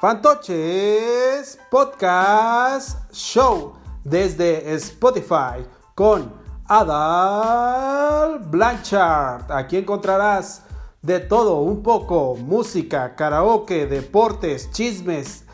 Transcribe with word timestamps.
Fantoches 0.00 1.58
Podcast 1.70 3.12
Show 3.12 3.74
desde 4.02 4.72
Spotify 4.76 5.62
con 5.94 6.32
Adal 6.66 8.38
Blanchard. 8.38 9.52
Aquí 9.52 9.76
encontrarás 9.76 10.62
de 11.02 11.20
todo 11.20 11.56
un 11.56 11.82
poco, 11.82 12.34
música, 12.34 13.14
karaoke, 13.14 13.84
deportes, 13.84 14.70
chismes, 14.70 15.44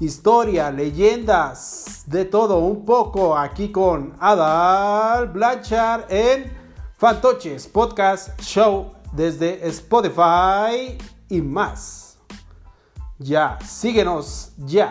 historia, 0.00 0.70
leyendas, 0.70 2.04
de 2.06 2.24
todo 2.24 2.56
un 2.56 2.86
poco 2.86 3.36
aquí 3.36 3.70
con 3.70 4.16
Adal 4.18 5.28
Blanchard 5.28 6.06
en 6.08 6.50
Fantoches 6.96 7.68
Podcast 7.68 8.40
Show 8.40 8.94
desde 9.12 9.68
Spotify 9.68 10.96
y 11.28 11.42
más. 11.42 12.09
Ya, 13.22 13.58
síguenos 13.62 14.54
ya. 14.56 14.88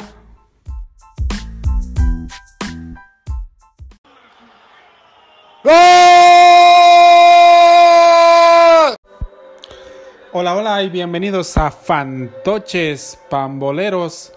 Hola, 10.31 10.55
hola 10.55 10.83
y 10.83 10.89
bienvenidos 10.91 11.57
a 11.57 11.71
Fantoches 11.71 13.19
Pamboleros, 13.31 14.31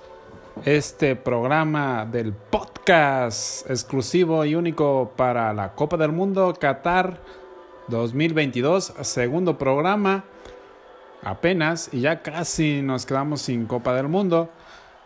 este 0.65 1.15
programa 1.15 2.07
del 2.07 2.33
podcast 2.33 3.69
exclusivo 3.69 4.47
y 4.47 4.55
único 4.55 5.13
para 5.19 5.53
la 5.53 5.75
Copa 5.75 5.99
del 5.99 6.13
Mundo 6.13 6.55
Qatar 6.59 7.21
2022, 7.89 8.95
segundo 9.03 9.59
programa 9.59 10.25
apenas 11.23 11.89
y 11.93 12.01
ya 12.01 12.23
casi 12.23 12.83
nos 12.83 13.07
quedamos 13.07 13.43
sin 13.43 13.67
Copa 13.67 13.95
del 13.95 14.09
Mundo. 14.09 14.51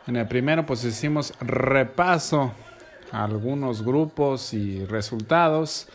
En 0.06 0.16
el 0.16 0.26
primero 0.26 0.64
pues 0.66 0.84
hicimos 0.84 1.34
repaso 1.40 2.52
a 3.12 3.24
algunos 3.24 3.84
grupos 3.84 4.54
y 4.54 4.84
resultados 4.84 5.88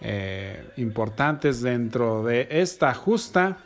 eh, 0.00 0.68
importantes 0.76 1.62
dentro 1.62 2.24
de 2.24 2.48
esta 2.50 2.94
justa. 2.94 3.58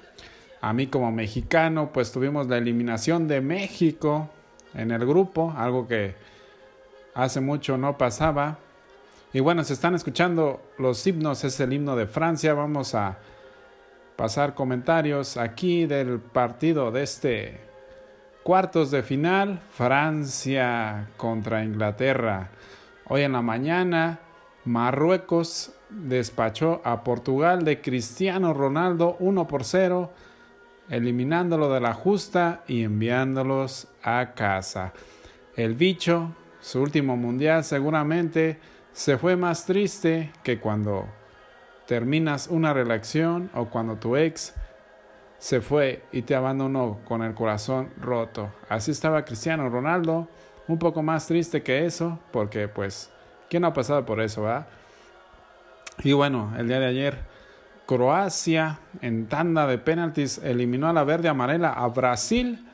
A 0.61 0.73
mí 0.73 0.89
como 0.89 1.11
mexicano 1.13 1.91
pues 1.93 2.13
tuvimos 2.13 2.49
la 2.49 2.59
eliminación 2.59 3.29
de 3.29 3.41
México 3.41 4.29
en 4.75 4.91
el 4.91 5.07
grupo, 5.07 5.55
algo 5.57 5.87
que 5.87 6.15
hace 7.15 7.41
mucho 7.41 7.79
no 7.79 7.97
pasaba. 7.97 8.59
Y 9.33 9.41
bueno, 9.41 9.65
se 9.65 9.75
están 9.75 9.95
escuchando 9.95 10.63
los 10.79 11.07
himnos, 11.07 11.45
es 11.45 11.61
el 11.61 11.73
himno 11.73 11.97
de 11.97 12.07
Francia, 12.07 12.55
vamos 12.55 12.95
a 12.95 13.19
pasar 14.17 14.55
comentarios 14.55 15.37
aquí 15.37 15.87
del 15.87 16.19
partido 16.19 16.91
de 16.91 17.03
este 17.03 17.67
cuartos 18.43 18.93
de 18.93 19.03
final, 19.03 19.61
Francia 19.73 21.09
contra 21.17 21.65
Inglaterra. 21.65 22.51
Hoy 23.09 23.23
en 23.23 23.33
la 23.33 23.43
mañana, 23.43 24.21
Marruecos 24.65 25.73
despachó 25.91 26.81
a 26.85 27.03
Portugal 27.03 27.65
de 27.65 27.81
Cristiano 27.81 28.55
Ronaldo 28.55 29.17
1 29.19 29.49
por 29.49 29.65
0, 29.65 30.13
eliminándolo 30.89 31.73
de 31.73 31.81
la 31.81 31.93
justa 31.93 32.63
y 32.69 32.85
enviándolos 32.85 33.89
a 34.03 34.35
casa. 34.35 34.93
El 35.57 35.75
bicho, 35.75 36.31
su 36.61 36.81
último 36.81 37.17
mundial 37.17 37.65
seguramente, 37.65 38.61
se 38.93 39.19
fue 39.19 39.35
más 39.35 39.67
triste 39.67 40.33
que 40.45 40.61
cuando 40.61 41.07
terminas 41.87 42.49
una 42.49 42.73
relación 42.73 43.51
o 43.55 43.67
cuando 43.67 43.97
tu 43.97 44.17
ex 44.17 44.55
se 45.39 45.61
fue 45.61 46.03
y 46.13 46.23
te 46.23 46.35
abandonó 46.35 46.99
con 47.05 47.23
el 47.23 47.35
corazón 47.35 47.91
roto. 48.01 48.53
Así 48.69 48.91
estaba 48.91 49.25
Cristiano 49.25 49.69
Ronaldo, 49.69 50.29
un 50.69 50.79
poco 50.79 51.03
más 51.03 51.27
triste 51.27 51.63
que 51.63 51.87
eso, 51.87 52.19
porque 52.33 52.69
pues, 52.69 53.11
¿quién 53.49 53.65
ha 53.65 53.73
pasado 53.73 54.05
por 54.05 54.21
eso, 54.21 54.43
va? 54.43 54.67
Y 56.03 56.13
bueno, 56.13 56.53
el 56.59 56.69
día 56.69 56.81
de 56.81 56.87
ayer, 56.87 57.19
Croacia 57.87 58.81
en 59.01 59.29
tanda 59.29 59.67
de 59.67 59.79
penaltis 59.79 60.39
eliminó 60.39 60.89
a 60.89 60.93
la 60.93 61.05
verde 61.05 61.29
amarela 61.29 61.73
a 61.73 61.87
Brasil 61.89 62.67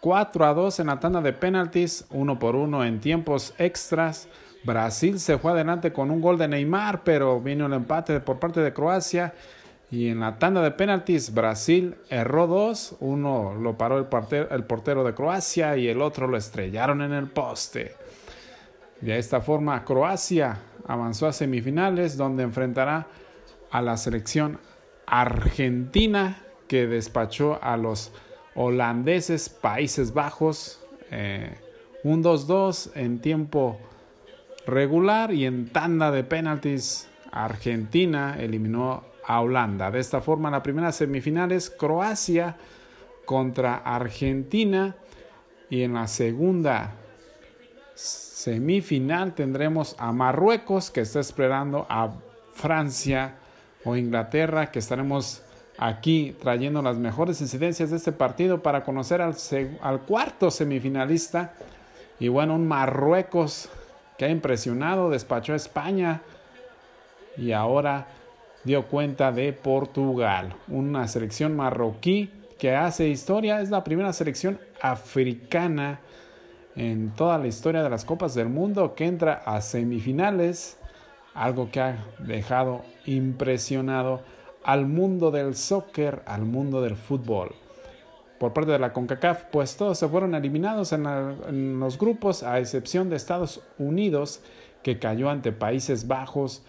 4 0.00 0.44
a 0.44 0.54
2 0.54 0.80
en 0.80 0.86
la 0.86 1.00
tanda 1.00 1.20
de 1.20 1.32
penaltis, 1.32 2.06
uno 2.10 2.38
por 2.38 2.54
uno 2.54 2.84
en 2.84 3.00
tiempos 3.00 3.54
extras. 3.58 4.28
Brasil 4.66 5.20
se 5.20 5.38
fue 5.38 5.52
adelante 5.52 5.92
con 5.92 6.10
un 6.10 6.20
gol 6.20 6.36
de 6.36 6.48
Neymar, 6.48 7.04
pero 7.04 7.40
vino 7.40 7.66
el 7.66 7.72
empate 7.72 8.18
por 8.18 8.40
parte 8.40 8.60
de 8.60 8.72
Croacia. 8.72 9.32
Y 9.92 10.08
en 10.08 10.18
la 10.18 10.38
tanda 10.38 10.60
de 10.60 10.72
penaltis, 10.72 11.32
Brasil 11.32 11.94
erró 12.10 12.48
dos. 12.48 12.96
Uno 12.98 13.54
lo 13.54 13.78
paró 13.78 13.98
el 13.98 14.06
portero, 14.06 14.50
el 14.50 14.64
portero 14.64 15.04
de 15.04 15.14
Croacia 15.14 15.76
y 15.76 15.86
el 15.86 16.02
otro 16.02 16.26
lo 16.26 16.36
estrellaron 16.36 17.00
en 17.00 17.12
el 17.12 17.28
poste. 17.28 17.94
De 19.00 19.16
esta 19.18 19.40
forma, 19.40 19.84
Croacia 19.84 20.58
avanzó 20.88 21.28
a 21.28 21.32
semifinales, 21.32 22.16
donde 22.16 22.42
enfrentará 22.42 23.06
a 23.70 23.80
la 23.82 23.96
selección 23.96 24.58
argentina 25.06 26.42
que 26.66 26.88
despachó 26.88 27.62
a 27.62 27.76
los 27.76 28.12
holandeses 28.56 29.48
Países 29.48 30.12
Bajos. 30.12 30.82
Eh, 31.12 31.56
un 32.02 32.24
2-2 32.24 32.90
en 32.96 33.20
tiempo 33.20 33.78
regular 34.66 35.32
y 35.32 35.46
en 35.46 35.68
tanda 35.68 36.10
de 36.10 36.24
penaltis 36.24 37.08
Argentina 37.30 38.36
eliminó 38.38 39.04
a 39.24 39.40
Holanda. 39.40 39.90
De 39.90 40.00
esta 40.00 40.20
forma, 40.20 40.50
la 40.50 40.62
primera 40.62 40.92
semifinal 40.92 41.52
es 41.52 41.70
Croacia 41.70 42.56
contra 43.24 43.76
Argentina 43.76 44.96
y 45.68 45.82
en 45.82 45.94
la 45.94 46.06
segunda 46.06 46.94
semifinal 47.94 49.34
tendremos 49.34 49.96
a 49.98 50.12
Marruecos 50.12 50.90
que 50.90 51.00
está 51.00 51.20
esperando 51.20 51.86
a 51.88 52.12
Francia 52.52 53.36
o 53.84 53.96
Inglaterra 53.96 54.70
que 54.70 54.78
estaremos 54.78 55.42
aquí 55.78 56.36
trayendo 56.40 56.82
las 56.82 56.98
mejores 56.98 57.40
incidencias 57.40 57.90
de 57.90 57.96
este 57.96 58.12
partido 58.12 58.62
para 58.62 58.84
conocer 58.84 59.20
al, 59.20 59.34
al 59.82 60.00
cuarto 60.02 60.50
semifinalista 60.50 61.54
y 62.20 62.28
bueno 62.28 62.54
un 62.54 62.68
Marruecos 62.68 63.68
que 64.16 64.24
ha 64.24 64.28
impresionado, 64.28 65.10
despachó 65.10 65.52
a 65.52 65.56
España 65.56 66.22
y 67.36 67.52
ahora 67.52 68.08
dio 68.64 68.86
cuenta 68.86 69.32
de 69.32 69.52
Portugal, 69.52 70.54
una 70.68 71.06
selección 71.08 71.54
marroquí 71.54 72.30
que 72.58 72.74
hace 72.74 73.08
historia, 73.08 73.60
es 73.60 73.70
la 73.70 73.84
primera 73.84 74.12
selección 74.12 74.58
africana 74.80 76.00
en 76.74 77.10
toda 77.10 77.38
la 77.38 77.46
historia 77.46 77.82
de 77.82 77.90
las 77.90 78.04
Copas 78.04 78.34
del 78.34 78.48
Mundo 78.48 78.94
que 78.94 79.06
entra 79.06 79.42
a 79.44 79.60
semifinales, 79.60 80.78
algo 81.34 81.70
que 81.70 81.80
ha 81.80 82.04
dejado 82.18 82.82
impresionado 83.04 84.22
al 84.64 84.86
mundo 84.86 85.30
del 85.30 85.54
soccer, 85.54 86.22
al 86.26 86.42
mundo 86.42 86.80
del 86.80 86.96
fútbol 86.96 87.54
por 88.38 88.52
parte 88.52 88.72
de 88.72 88.78
la 88.78 88.92
CONCACAF, 88.92 89.44
pues 89.44 89.76
todos 89.76 89.98
se 89.98 90.08
fueron 90.08 90.34
eliminados 90.34 90.92
en, 90.92 91.80
los 91.80 91.98
grupos, 91.98 92.42
a 92.42 92.58
excepción 92.58 93.08
de 93.08 93.16
Estados 93.16 93.62
Unidos, 93.78 94.40
que 94.82 94.98
cayó 94.98 95.30
ante 95.30 95.52
Países 95.52 96.06
Bajos 96.06 96.62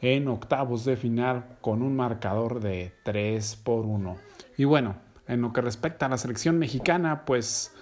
en 0.00 0.28
octavos 0.28 0.84
de 0.84 0.96
final 0.96 1.44
con 1.60 1.82
un 1.82 1.96
marcador 1.96 2.60
de 2.60 2.92
3 3.04 3.56
por 3.56 3.86
1. 3.86 4.16
Y 4.58 4.64
bueno, 4.64 4.96
en 5.26 5.40
lo 5.40 5.52
que 5.52 5.60
respecta 5.60 6.06
a 6.06 6.08
la 6.08 6.18
selección 6.18 6.58
mexicana, 6.58 7.24
pues 7.24 7.72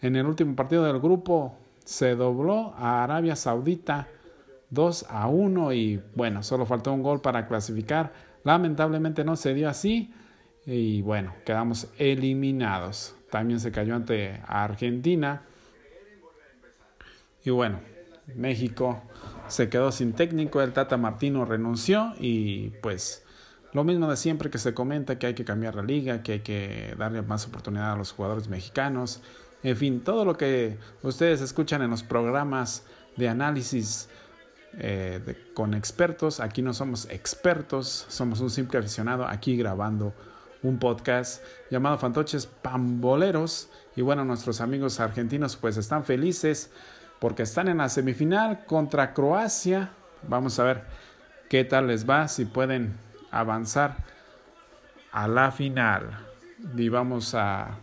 en 0.00 0.16
el 0.16 0.26
último 0.26 0.56
partido 0.56 0.84
del 0.84 1.00
grupo 1.00 1.56
se 1.84 2.14
dobló 2.14 2.74
a 2.76 3.04
Arabia 3.04 3.36
Saudita 3.36 4.08
2 4.70 5.06
a 5.08 5.28
1 5.28 5.72
y 5.72 6.02
bueno, 6.14 6.42
solo 6.42 6.66
faltó 6.66 6.92
un 6.92 7.02
gol 7.02 7.20
para 7.20 7.46
clasificar. 7.46 8.12
Lamentablemente 8.44 9.24
no 9.24 9.36
se 9.36 9.54
dio 9.54 9.68
así 9.68 10.12
y 10.70 11.00
bueno, 11.00 11.34
quedamos 11.46 11.88
eliminados. 11.96 13.14
También 13.30 13.58
se 13.58 13.72
cayó 13.72 13.94
ante 13.96 14.38
Argentina. 14.46 15.40
Y 17.42 17.48
bueno, 17.48 17.80
México 18.34 19.02
se 19.48 19.70
quedó 19.70 19.90
sin 19.90 20.12
técnico, 20.12 20.60
el 20.60 20.74
Tata 20.74 20.98
Martino 20.98 21.46
renunció 21.46 22.12
y 22.20 22.68
pues 22.82 23.24
lo 23.72 23.82
mismo 23.82 24.10
de 24.10 24.18
siempre 24.18 24.50
que 24.50 24.58
se 24.58 24.74
comenta 24.74 25.18
que 25.18 25.28
hay 25.28 25.34
que 25.34 25.46
cambiar 25.46 25.74
la 25.74 25.82
liga, 25.82 26.22
que 26.22 26.32
hay 26.32 26.40
que 26.40 26.94
darle 26.98 27.22
más 27.22 27.46
oportunidad 27.46 27.92
a 27.92 27.96
los 27.96 28.12
jugadores 28.12 28.48
mexicanos. 28.48 29.22
En 29.62 29.74
fin, 29.74 30.00
todo 30.02 30.26
lo 30.26 30.36
que 30.36 30.76
ustedes 31.02 31.40
escuchan 31.40 31.80
en 31.80 31.88
los 31.88 32.02
programas 32.02 32.84
de 33.16 33.26
análisis 33.30 34.10
eh, 34.74 35.46
con 35.54 35.72
expertos, 35.72 36.40
aquí 36.40 36.60
no 36.60 36.74
somos 36.74 37.08
expertos, 37.08 38.04
somos 38.08 38.40
un 38.40 38.50
simple 38.50 38.78
aficionado 38.78 39.26
aquí 39.26 39.56
grabando 39.56 40.12
un 40.62 40.78
podcast 40.78 41.42
llamado 41.70 41.98
Fantoches 41.98 42.46
Pamboleros. 42.46 43.70
Y 43.96 44.02
bueno, 44.02 44.24
nuestros 44.24 44.60
amigos 44.60 45.00
argentinos 45.00 45.56
pues 45.56 45.76
están 45.76 46.04
felices 46.04 46.70
porque 47.18 47.42
están 47.42 47.68
en 47.68 47.78
la 47.78 47.88
semifinal 47.88 48.64
contra 48.66 49.12
Croacia. 49.12 49.90
Vamos 50.26 50.58
a 50.58 50.64
ver 50.64 50.84
qué 51.48 51.64
tal 51.64 51.86
les 51.88 52.08
va, 52.08 52.28
si 52.28 52.44
pueden 52.44 52.96
avanzar 53.30 53.96
a 55.12 55.28
la 55.28 55.50
final. 55.50 56.26
Y 56.76 56.88
vamos 56.88 57.34
a 57.34 57.78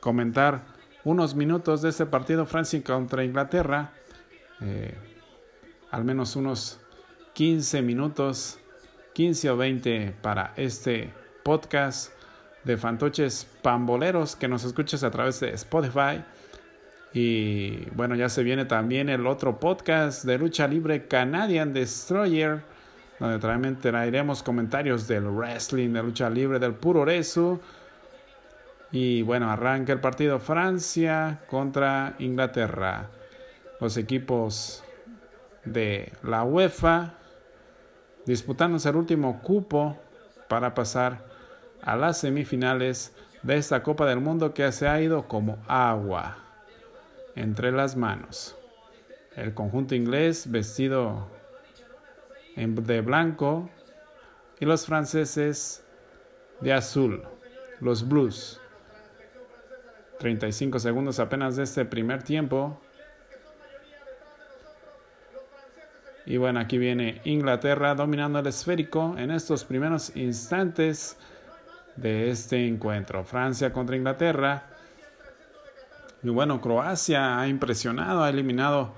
comentar 0.00 0.62
unos 1.04 1.34
minutos 1.34 1.82
de 1.82 1.90
este 1.90 2.06
partido 2.06 2.46
Francia 2.46 2.82
contra 2.82 3.24
Inglaterra. 3.24 3.92
Eh, 4.60 4.96
al 5.90 6.04
menos 6.04 6.36
unos 6.36 6.78
15 7.34 7.82
minutos, 7.82 8.58
15 9.14 9.50
o 9.50 9.56
20 9.56 10.14
para 10.22 10.52
este 10.56 11.12
podcast 11.42 12.12
de 12.64 12.76
Fantoches 12.76 13.46
Pamboleros 13.62 14.36
que 14.36 14.48
nos 14.48 14.64
escuches 14.64 15.02
a 15.04 15.10
través 15.10 15.40
de 15.40 15.50
Spotify. 15.50 16.22
Y 17.12 17.90
bueno, 17.90 18.14
ya 18.14 18.28
se 18.28 18.42
viene 18.42 18.64
también 18.64 19.08
el 19.08 19.26
otro 19.26 19.60
podcast 19.60 20.24
de 20.24 20.38
lucha 20.38 20.66
libre 20.66 21.06
Canadian 21.06 21.72
Destroyer, 21.72 22.62
donde 23.18 23.38
también 23.38 23.78
traeremos 23.78 24.42
comentarios 24.42 25.06
del 25.06 25.24
wrestling, 25.24 25.92
de 25.92 26.02
lucha 26.02 26.30
libre, 26.30 26.58
del 26.58 26.74
puro 26.74 27.04
rezo. 27.04 27.60
Y 28.90 29.22
bueno, 29.22 29.50
arranca 29.50 29.92
el 29.92 30.00
partido 30.00 30.38
Francia 30.38 31.40
contra 31.48 32.14
Inglaterra. 32.18 33.08
Los 33.80 33.96
equipos 33.96 34.84
de 35.64 36.12
la 36.22 36.44
UEFA 36.44 37.14
disputándose 38.24 38.88
el 38.88 38.96
último 38.96 39.40
cupo 39.42 39.98
para 40.48 40.74
pasar 40.74 41.31
a 41.82 41.96
las 41.96 42.18
semifinales 42.18 43.14
de 43.42 43.56
esta 43.56 43.82
Copa 43.82 44.06
del 44.06 44.20
Mundo 44.20 44.54
que 44.54 44.70
se 44.72 44.88
ha 44.88 45.00
ido 45.00 45.26
como 45.28 45.58
agua 45.66 46.38
entre 47.34 47.72
las 47.72 47.96
manos. 47.96 48.56
El 49.36 49.54
conjunto 49.54 49.94
inglés 49.94 50.50
vestido 50.50 51.28
de 52.56 53.00
blanco 53.00 53.70
y 54.60 54.64
los 54.64 54.86
franceses 54.86 55.84
de 56.60 56.72
azul, 56.72 57.22
los 57.80 58.06
blues. 58.08 58.60
35 60.18 60.78
segundos 60.78 61.18
apenas 61.18 61.56
de 61.56 61.64
este 61.64 61.84
primer 61.84 62.22
tiempo. 62.22 62.80
Y 66.24 66.36
bueno, 66.36 66.60
aquí 66.60 66.78
viene 66.78 67.20
Inglaterra 67.24 67.96
dominando 67.96 68.38
el 68.38 68.46
esférico 68.46 69.16
en 69.18 69.32
estos 69.32 69.64
primeros 69.64 70.14
instantes 70.14 71.18
de 71.96 72.30
este 72.30 72.66
encuentro. 72.66 73.24
Francia 73.24 73.72
contra 73.72 73.96
Inglaterra. 73.96 74.64
Y 76.22 76.28
bueno, 76.28 76.60
Croacia 76.60 77.40
ha 77.40 77.48
impresionado, 77.48 78.22
ha 78.22 78.30
eliminado 78.30 78.92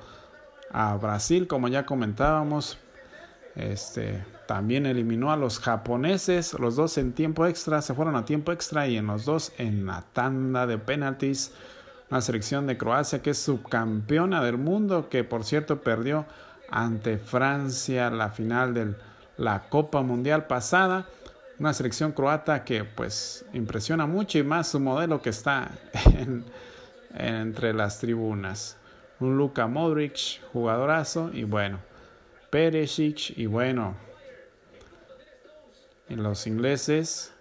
a 0.70 0.96
Brasil, 0.96 1.46
como 1.46 1.68
ya 1.68 1.86
comentábamos. 1.86 2.78
Este 3.54 4.24
también 4.46 4.84
eliminó 4.84 5.32
a 5.32 5.36
los 5.36 5.58
japoneses, 5.58 6.54
los 6.54 6.76
dos 6.76 6.98
en 6.98 7.12
tiempo 7.12 7.46
extra, 7.46 7.80
se 7.80 7.94
fueron 7.94 8.16
a 8.16 8.24
tiempo 8.24 8.52
extra 8.52 8.86
y 8.86 8.96
en 8.96 9.06
los 9.06 9.24
dos 9.24 9.52
en 9.58 9.86
la 9.86 10.02
tanda 10.12 10.66
de 10.66 10.78
penaltis. 10.78 11.52
Una 12.10 12.20
selección 12.20 12.66
de 12.66 12.76
Croacia 12.76 13.22
que 13.22 13.30
es 13.30 13.38
subcampeona 13.38 14.42
del 14.44 14.58
mundo, 14.58 15.08
que 15.08 15.24
por 15.24 15.44
cierto 15.44 15.80
perdió 15.80 16.26
ante 16.70 17.18
Francia 17.18 18.10
la 18.10 18.30
final 18.30 18.74
de 18.74 18.94
la 19.36 19.68
Copa 19.68 20.02
Mundial 20.02 20.46
pasada. 20.46 21.06
Una 21.58 21.72
selección 21.72 22.12
croata 22.12 22.64
que 22.64 22.84
pues 22.84 23.44
impresiona 23.52 24.06
mucho 24.06 24.38
y 24.38 24.42
más 24.42 24.68
su 24.68 24.80
modelo 24.80 25.22
que 25.22 25.30
está 25.30 25.70
entre 27.14 27.72
las 27.72 28.00
tribunas. 28.00 28.76
Un 29.20 29.36
Luka 29.36 29.66
Modric, 29.66 30.42
jugadorazo 30.52 31.30
y 31.32 31.44
bueno, 31.44 31.78
Perisic 32.50 33.38
y 33.38 33.46
bueno, 33.46 33.94
en 36.08 36.22
los 36.22 36.46
ingleses 36.46 37.32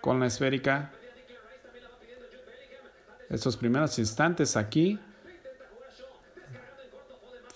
con 0.00 0.20
la 0.20 0.26
esférica. 0.26 0.92
Estos 3.28 3.56
primeros 3.58 3.98
instantes 3.98 4.56
aquí 4.56 4.98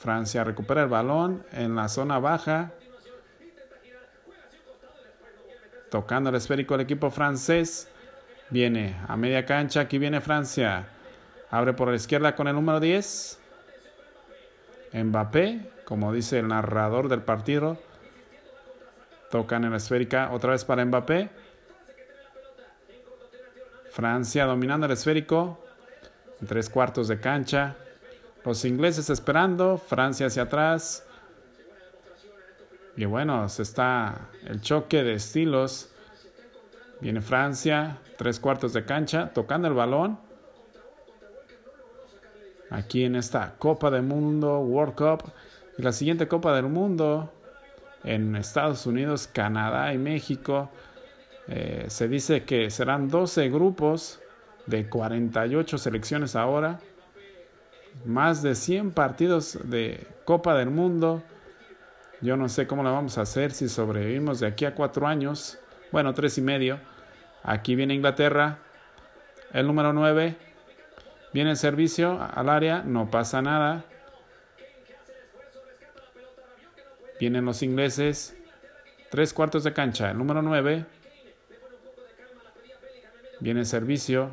Francia 0.03 0.43
recupera 0.43 0.83
el 0.83 0.89
balón 0.89 1.47
en 1.53 1.77
la 1.77 1.89
zona 1.89 2.19
baja. 2.19 2.73
Tocando 5.93 6.31
el 6.31 6.37
esférico 6.37 6.75
el 6.75 6.81
equipo 6.81 7.11
francés. 7.11 7.87
Viene 8.49 8.97
a 9.09 9.15
media 9.15 9.45
cancha. 9.45 9.83
Aquí 9.83 9.99
viene 9.99 10.23
Francia. 10.23 10.87
Abre 11.51 11.75
por 11.75 11.89
la 11.89 11.97
izquierda 11.97 12.35
con 12.35 12.49
el 12.49 12.55
número 12.55 12.81
10. 12.81 13.39
Mbappé, 14.95 15.71
como 15.85 16.11
dice 16.15 16.39
el 16.39 16.49
narrador 16.49 17.11
del 17.11 17.21
partido. 17.21 17.77
Tocan 19.31 19.65
en 19.65 19.73
la 19.73 19.77
esférica 19.77 20.31
otra 20.33 20.53
vez 20.53 20.65
para 20.65 20.83
Mbappé. 20.83 21.29
Francia 23.91 24.47
dominando 24.47 24.87
el 24.87 24.93
esférico. 24.93 25.63
Tres 26.49 26.71
cuartos 26.71 27.07
de 27.09 27.21
cancha. 27.21 27.77
Los 28.47 28.65
ingleses 28.65 29.11
esperando, 29.11 29.77
Francia 29.77 30.29
hacia 30.29 30.45
atrás. 30.45 31.05
Y 32.97 33.05
bueno, 33.05 33.49
se 33.49 33.63
está 33.63 34.29
el 34.47 34.61
choque 34.61 35.03
de 35.03 35.15
estilos. 35.15 35.91
Viene 37.01 37.21
Francia, 37.21 37.99
tres 38.17 38.39
cuartos 38.39 38.73
de 38.73 38.85
cancha, 38.85 39.33
tocando 39.33 39.69
el 39.69 39.75
balón. 39.75 40.19
Aquí 42.71 43.05
en 43.05 43.17
esta 43.17 43.55
Copa 43.59 43.91
del 43.91 44.03
Mundo, 44.03 44.61
World 44.61 44.95
Cup. 44.95 45.33
Y 45.79 45.83
la 45.83 45.93
siguiente 45.93 46.29
Copa 46.29 46.55
del 46.55 46.67
Mundo 46.67 47.33
en 48.05 48.37
Estados 48.37 48.87
Unidos, 48.87 49.27
Canadá 49.27 49.93
y 49.95 49.99
México. 49.99 50.71
Eh, 51.49 51.87
se 51.89 52.09
dice 52.09 52.45
que 52.45 52.71
serán 52.71 53.09
12 53.09 53.49
grupos 53.49 54.21
de 54.67 54.89
48 54.89 55.79
selecciones 55.79 56.37
ahora 56.37 56.79
más 58.05 58.43
de 58.43 58.55
100 58.55 58.93
partidos 58.93 59.59
de 59.65 60.07
Copa 60.25 60.55
del 60.55 60.71
Mundo. 60.71 61.23
Yo 62.23 62.37
no 62.37 62.49
sé 62.49 62.69
cómo 62.69 62.85
lo 62.85 62.93
vamos 62.93 63.19
a 63.19 63.23
hacer 63.23 63.51
si 63.51 63.69
sobrevivimos 63.69 64.39
de 64.39 64.47
aquí 64.47 64.65
a 64.65 64.77
cuatro 64.77 65.09
años. 65.09 65.59
Bueno, 65.91 66.15
tres 66.15 66.39
y 66.39 66.41
medio. 66.41 66.79
Aquí 67.43 67.75
viene 67.75 67.95
Inglaterra. 67.95 68.59
El 69.53 69.67
número 69.67 69.93
9. 69.93 70.37
Viene 71.33 71.51
el 71.51 71.57
servicio 71.57 72.23
al 72.23 72.49
área. 72.49 72.85
No 72.85 73.11
pasa 73.11 73.43
nada. 73.43 73.85
Vienen 77.19 77.45
los 77.45 77.61
ingleses. 77.65 78.37
Tres 79.11 79.35
cuartos 79.35 79.65
de 79.65 79.73
cancha. 79.73 80.13
El 80.13 80.19
número 80.19 80.43
9. 80.43 80.87
Viene 83.41 83.61
el 83.61 83.67
servicio. 83.67 84.33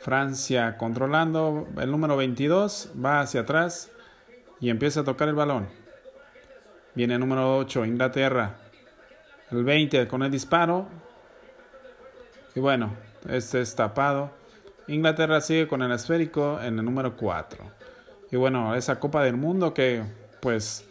Francia 0.00 0.76
controlando 0.76 1.66
el 1.78 1.90
número 1.90 2.14
22, 2.18 2.90
va 3.02 3.20
hacia 3.20 3.40
atrás 3.40 3.90
y 4.64 4.70
empieza 4.70 5.00
a 5.00 5.04
tocar 5.04 5.28
el 5.28 5.34
balón. 5.34 5.68
Viene 6.94 7.18
número 7.18 7.58
8, 7.58 7.84
Inglaterra. 7.84 8.56
El 9.50 9.62
20 9.62 10.08
con 10.08 10.22
el 10.22 10.30
disparo. 10.30 10.88
Y 12.54 12.60
bueno, 12.60 12.94
este 13.28 13.60
es 13.60 13.74
tapado. 13.74 14.30
Inglaterra 14.88 15.42
sigue 15.42 15.68
con 15.68 15.82
el 15.82 15.92
esférico 15.92 16.58
en 16.62 16.78
el 16.78 16.84
número 16.86 17.14
4. 17.14 17.62
Y 18.30 18.36
bueno, 18.36 18.74
esa 18.74 18.98
Copa 18.98 19.22
del 19.22 19.36
Mundo 19.36 19.74
que 19.74 20.02
pues 20.40 20.86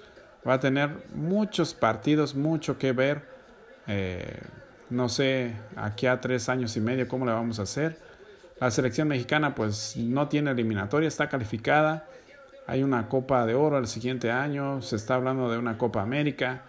va 0.47 0.53
a 0.53 0.59
tener 0.59 1.07
muchos 1.15 1.73
partidos, 1.73 2.35
mucho 2.35 2.77
que 2.77 2.91
ver. 2.91 3.23
Eh, 3.87 4.39
no 4.91 5.09
sé, 5.09 5.55
aquí 5.75 6.05
a 6.05 6.21
tres 6.21 6.47
años 6.47 6.77
y 6.77 6.79
medio 6.79 7.07
cómo 7.07 7.25
le 7.25 7.31
vamos 7.31 7.57
a 7.57 7.63
hacer 7.63 7.97
la 8.63 8.71
selección 8.71 9.09
mexicana 9.09 9.55
pues 9.55 9.97
no 9.97 10.29
tiene 10.29 10.51
eliminatoria, 10.51 11.07
está 11.07 11.27
calificada. 11.27 12.07
Hay 12.67 12.83
una 12.83 13.09
Copa 13.09 13.45
de 13.45 13.55
Oro 13.55 13.77
el 13.77 13.87
siguiente 13.87 14.31
año, 14.31 14.81
se 14.81 14.95
está 14.95 15.15
hablando 15.15 15.51
de 15.51 15.57
una 15.57 15.77
Copa 15.77 16.01
América. 16.01 16.63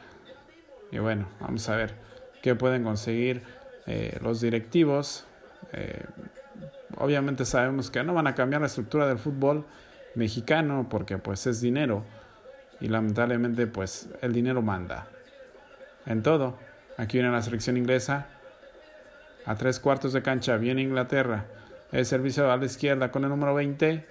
Y 0.91 0.99
bueno, 0.99 1.29
vamos 1.41 1.69
a 1.69 1.77
ver 1.77 1.95
qué 2.43 2.55
pueden 2.55 2.85
conseguir 2.85 3.43
eh, 3.87 4.19
los 4.23 4.41
directivos. 4.41 5.27
Eh, 5.73 6.05
obviamente 6.97 7.45
sabemos 7.45 7.91
que 7.91 8.03
no 8.03 8.15
van 8.15 8.27
a 8.27 8.35
cambiar 8.35 8.61
la 8.61 8.67
estructura 8.67 9.07
del 9.07 9.19
fútbol 9.19 9.65
mexicano 10.15 10.87
porque 10.89 11.19
pues 11.19 11.47
es 11.47 11.61
dinero 11.61 12.05
y 12.81 12.89
lamentablemente 12.89 13.67
pues 13.67 14.09
el 14.21 14.33
dinero 14.33 14.63
manda 14.63 15.07
en 16.07 16.23
todo. 16.23 16.59
Aquí 16.97 17.19
viene 17.19 17.33
la 17.33 17.43
selección 17.43 17.77
inglesa 17.77 18.29
a 19.47 19.57
tres 19.57 19.81
cuartos 19.81 20.13
de 20.13 20.23
cancha, 20.23 20.57
viene 20.57 20.83
Inglaterra. 20.83 21.47
El 21.93 22.07
servicio 22.07 22.51
a 22.51 22.57
la 22.57 22.65
izquierda 22.65 23.11
con 23.11 23.25
el 23.25 23.31
número 23.31 23.55
20. 23.55 24.05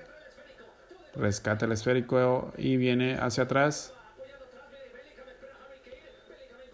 Rescata 1.15 1.65
el 1.65 1.71
esférico 1.73 2.53
y 2.57 2.77
viene 2.77 3.15
hacia 3.15 3.43
atrás. 3.43 3.93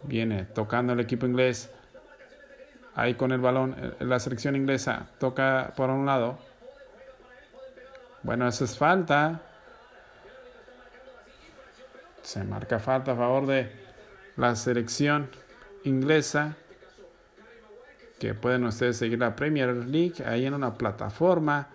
Viene 0.03 0.45
tocando 0.45 0.93
el 0.93 1.01
equipo 1.01 1.25
inglés. 1.25 1.69
Ahí 2.95 3.15
con 3.15 3.31
el 3.31 3.39
balón, 3.39 3.75
eh, 3.77 4.03
la 4.03 4.19
selección 4.19 4.55
inglesa 4.55 5.07
toca 5.19 5.73
por 5.75 5.89
un 5.89 6.05
lado. 6.05 6.39
Bueno, 8.23 8.47
eso 8.47 8.63
es 8.63 8.77
falta. 8.77 9.41
Se 12.21 12.43
marca 12.43 12.79
falta 12.79 13.13
a 13.13 13.15
favor 13.15 13.45
de 13.45 13.71
la 14.37 14.55
selección 14.55 15.29
inglesa. 15.83 16.55
que 18.19 18.33
pueden 18.33 18.65
ustedes 18.65 18.97
seguir 18.97 19.17
la 19.17 19.33
Premier 19.33 19.69
League 19.69 20.15
ahí 20.25 20.45
en 20.45 20.53
una 20.53 20.73
plataforma 20.73 21.69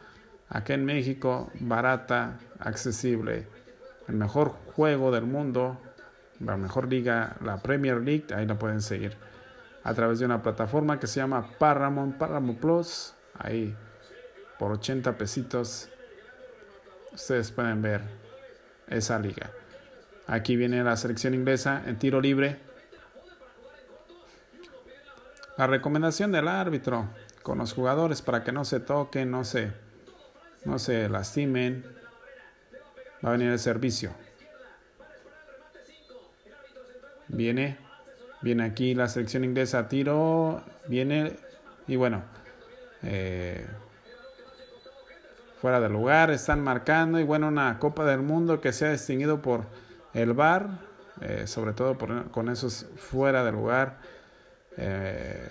acá 0.55 0.75
en 0.75 0.85
México, 0.85 1.51
barata, 1.59 2.39
accesible. 2.61 3.49
El 4.07 4.15
mejor 4.15 4.55
juego 4.75 5.11
del 5.11 5.25
mundo, 5.25 5.81
la 6.39 6.57
mejor 6.57 6.89
liga, 6.89 7.37
la 7.43 7.57
Premier 7.59 8.01
League, 8.01 8.27
ahí 8.35 8.47
la 8.47 8.57
pueden 8.57 8.81
seguir 8.81 9.17
a 9.83 9.93
través 9.93 10.21
de 10.21 10.25
una 10.25 10.43
plataforma 10.43 10.99
que 10.99 11.07
se 11.09 11.21
llama 11.21 11.47
Paramount, 11.59 12.17
Paramount 12.17 12.59
Plus, 12.59 13.15
ahí 13.39 13.77
por 14.59 14.73
80 14.73 15.19
pesitos 15.19 15.91
ustedes 17.13 17.51
pueden 17.51 17.83
ver 17.83 18.01
esa 18.89 19.19
liga. 19.19 19.51
Aquí 20.29 20.57
viene 20.57 20.83
la 20.85 20.97
selección 20.97 21.35
inglesa 21.35 21.83
en 21.85 21.99
tiro 21.99 22.21
libre. 22.21 22.61
La 25.59 25.67
recomendación 25.67 26.33
del 26.33 26.49
árbitro 26.49 27.09
con 27.43 27.59
los 27.59 27.75
jugadores 27.75 28.23
para 28.23 28.45
que 28.45 28.53
no 28.53 28.65
se 28.65 28.81
toquen, 28.81 29.31
no 29.31 29.45
se, 29.45 29.84
no 30.65 30.79
se 30.79 31.09
lastimen. 31.09 31.85
Va 33.25 33.31
a 33.31 33.33
venir 33.33 33.51
el 33.51 33.59
servicio. 33.59 34.11
Viene, 37.29 37.79
viene 38.43 38.65
aquí 38.65 38.95
la 38.95 39.09
selección 39.09 39.45
inglesa, 39.45 39.89
tiro, 39.89 40.63
viene 40.87 41.37
y 41.87 41.97
bueno, 41.97 42.23
eh, 43.03 43.67
fuera 45.61 45.81
de 45.81 45.89
lugar, 45.89 46.31
están 46.31 46.63
marcando 46.63 47.19
y 47.19 47.25
bueno, 47.25 47.49
una 47.49 47.79
Copa 47.79 48.05
del 48.05 48.21
Mundo 48.21 48.61
que 48.61 48.73
se 48.73 48.87
ha 48.87 48.93
distinguido 48.93 49.41
por 49.41 49.65
el 50.13 50.35
VAR, 50.35 50.69
eh, 51.23 51.47
sobre 51.47 51.73
todo 51.73 51.97
con 52.31 52.49
esos 52.49 52.87
fuera 52.97 53.45
de 53.45 53.53
lugar 53.53 53.99
eh, 54.77 55.49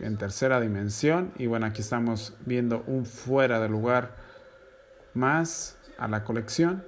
en 0.00 0.16
tercera 0.16 0.60
dimensión. 0.60 1.32
Y 1.36 1.46
bueno, 1.46 1.66
aquí 1.66 1.82
estamos 1.82 2.34
viendo 2.46 2.82
un 2.86 3.04
fuera 3.06 3.60
de 3.60 3.68
lugar 3.68 4.16
más 5.14 5.78
a 5.98 6.08
la 6.08 6.24
colección. 6.24 6.84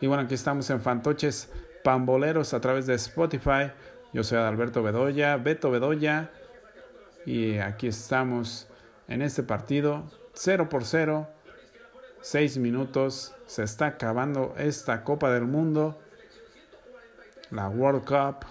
Y 0.00 0.06
bueno, 0.06 0.24
aquí 0.24 0.34
estamos 0.34 0.68
en 0.70 0.80
Fantoches 0.80 1.50
Pamboleros 1.84 2.54
a 2.54 2.60
través 2.60 2.86
de 2.86 2.94
Spotify. 2.94 3.72
Yo 4.12 4.24
soy 4.24 4.38
Adalberto 4.38 4.82
Bedoya, 4.82 5.36
Beto 5.36 5.70
Bedoya. 5.70 6.30
Y 7.24 7.58
aquí 7.58 7.86
estamos 7.86 8.68
en 9.08 9.22
este 9.22 9.42
partido 9.42 10.10
0 10.34 10.68
por 10.68 10.84
0 10.84 11.28
Seis 12.22 12.56
minutos. 12.56 13.34
Se 13.46 13.64
está 13.64 13.86
acabando 13.86 14.54
esta 14.56 15.02
Copa 15.02 15.32
del 15.32 15.42
Mundo. 15.42 15.98
La 17.50 17.68
World 17.68 18.04
Cup. 18.04 18.46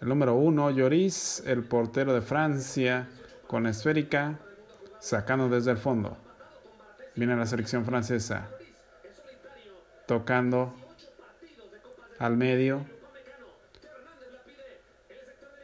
El 0.00 0.08
número 0.08 0.34
uno, 0.34 0.70
Lloris, 0.70 1.42
el 1.46 1.62
portero 1.64 2.12
de 2.12 2.20
Francia, 2.20 3.08
con 3.46 3.66
esférica, 3.66 4.38
sacando 4.98 5.48
desde 5.48 5.70
el 5.70 5.78
fondo. 5.78 6.16
Viene 7.14 7.36
la 7.36 7.46
selección 7.46 7.84
francesa. 7.84 8.48
Tocando 10.06 10.74
al 12.18 12.36
medio. 12.36 12.84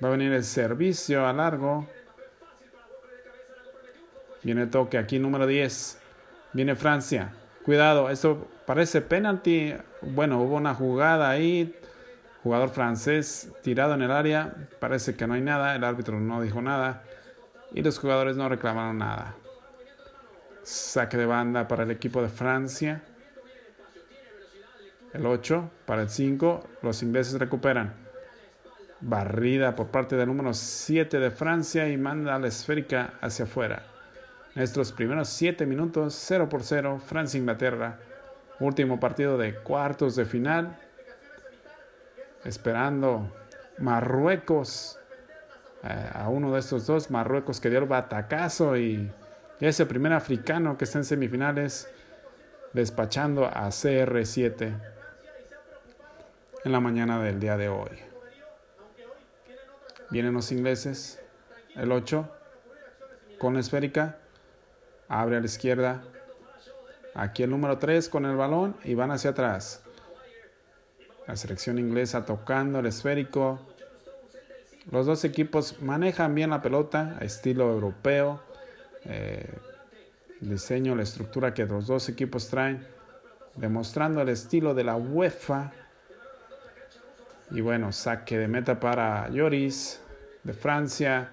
Va 0.02 0.08
a 0.08 0.10
venir 0.12 0.32
el 0.32 0.44
servicio 0.44 1.26
a 1.26 1.32
largo. 1.32 1.86
Viene 4.42 4.66
toque 4.66 4.98
aquí 4.98 5.18
número 5.18 5.46
10. 5.46 6.00
Viene 6.52 6.74
Francia. 6.74 7.32
Cuidado, 7.64 8.10
esto 8.10 8.48
parece 8.66 9.00
penalti. 9.00 9.74
Bueno, 10.00 10.40
hubo 10.40 10.56
una 10.56 10.74
jugada 10.74 11.30
ahí. 11.30 11.78
Jugador 12.42 12.70
francés 12.70 13.52
tirado 13.62 13.94
en 13.94 14.02
el 14.02 14.10
área. 14.10 14.54
Parece 14.80 15.14
que 15.14 15.26
no 15.26 15.34
hay 15.34 15.42
nada. 15.42 15.76
El 15.76 15.84
árbitro 15.84 16.18
no 16.18 16.42
dijo 16.42 16.60
nada. 16.60 17.04
Y 17.74 17.82
los 17.82 17.98
jugadores 17.98 18.36
no 18.36 18.48
reclamaron 18.48 18.98
nada. 18.98 19.34
Saque 20.62 21.16
de 21.16 21.26
banda 21.26 21.66
para 21.66 21.84
el 21.84 21.90
equipo 21.90 22.22
de 22.22 22.28
Francia. 22.28 23.02
El 25.12 25.26
8 25.26 25.70
para 25.86 26.02
el 26.02 26.08
5. 26.08 26.68
Los 26.82 27.02
ingleses 27.02 27.38
recuperan. 27.38 27.94
Barrida 29.00 29.74
por 29.74 29.88
parte 29.88 30.16
del 30.16 30.28
número 30.28 30.54
7 30.54 31.18
de 31.18 31.30
Francia 31.30 31.88
y 31.88 31.96
manda 31.96 32.38
la 32.38 32.46
esférica 32.46 33.14
hacia 33.20 33.46
afuera. 33.46 33.86
Nuestros 34.54 34.92
primeros 34.92 35.28
7 35.30 35.66
minutos, 35.66 36.14
0 36.14 36.48
por 36.48 36.62
0, 36.62 37.00
Francia-Inglaterra. 37.04 37.98
Último 38.60 39.00
partido 39.00 39.38
de 39.38 39.56
cuartos 39.56 40.14
de 40.14 40.24
final. 40.24 40.78
Esperando 42.44 43.32
Marruecos. 43.78 44.98
A 45.82 46.28
uno 46.28 46.52
de 46.52 46.60
estos 46.60 46.86
dos, 46.86 47.10
Marruecos 47.10 47.60
que 47.60 47.68
dio 47.68 47.80
el 47.80 47.86
batacazo 47.86 48.76
y 48.76 49.10
ese 49.60 49.86
primer 49.86 50.12
africano 50.12 50.78
que 50.78 50.84
está 50.84 50.98
en 50.98 51.04
semifinales 51.04 51.88
despachando 52.72 53.46
a 53.46 53.68
CR7 53.68 54.80
en 56.64 56.72
la 56.72 56.80
mañana 56.80 57.22
del 57.22 57.40
día 57.40 57.56
de 57.56 57.68
hoy. 57.68 57.90
Vienen 60.10 60.34
los 60.34 60.52
ingleses, 60.52 61.20
el 61.74 61.90
8 61.90 62.28
con 63.38 63.54
la 63.54 63.60
esférica 63.60 64.18
abre 65.08 65.36
a 65.36 65.40
la 65.40 65.46
izquierda. 65.46 66.02
Aquí 67.14 67.42
el 67.42 67.50
número 67.50 67.78
3 67.78 68.08
con 68.08 68.24
el 68.24 68.36
balón 68.36 68.76
y 68.84 68.94
van 68.94 69.10
hacia 69.10 69.30
atrás. 69.30 69.82
La 71.26 71.36
selección 71.36 71.78
inglesa 71.78 72.24
tocando 72.24 72.78
el 72.78 72.86
esférico. 72.86 73.71
Los 74.90 75.06
dos 75.06 75.24
equipos 75.24 75.80
manejan 75.80 76.34
bien 76.34 76.50
la 76.50 76.60
pelota, 76.60 77.18
estilo 77.20 77.70
europeo. 77.70 78.42
Eh, 79.04 79.48
diseño, 80.40 80.96
la 80.96 81.04
estructura 81.04 81.54
que 81.54 81.66
los 81.66 81.86
dos 81.86 82.08
equipos 82.08 82.48
traen, 82.48 82.84
demostrando 83.54 84.20
el 84.22 84.28
estilo 84.28 84.74
de 84.74 84.84
la 84.84 84.96
UEFA. 84.96 85.72
Y 87.52 87.60
bueno, 87.60 87.92
saque 87.92 88.38
de 88.38 88.48
meta 88.48 88.80
para 88.80 89.28
Lloris 89.28 90.02
de 90.42 90.52
Francia. 90.52 91.30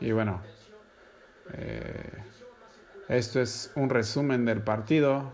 Y 0.00 0.12
bueno, 0.12 0.40
eh, 1.52 2.22
esto 3.08 3.40
es 3.40 3.70
un 3.74 3.90
resumen 3.90 4.44
del 4.46 4.62
partido, 4.62 5.30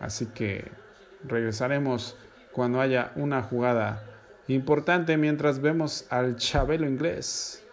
así 0.00 0.26
que 0.26 0.70
regresaremos 1.24 2.16
cuando 2.52 2.80
haya 2.80 3.12
una 3.16 3.42
jugada 3.42 4.15
importante 4.54 5.16
mientras 5.16 5.60
vemos 5.60 6.06
al 6.10 6.36
Chabelo 6.36 6.86
inglés 6.86 7.64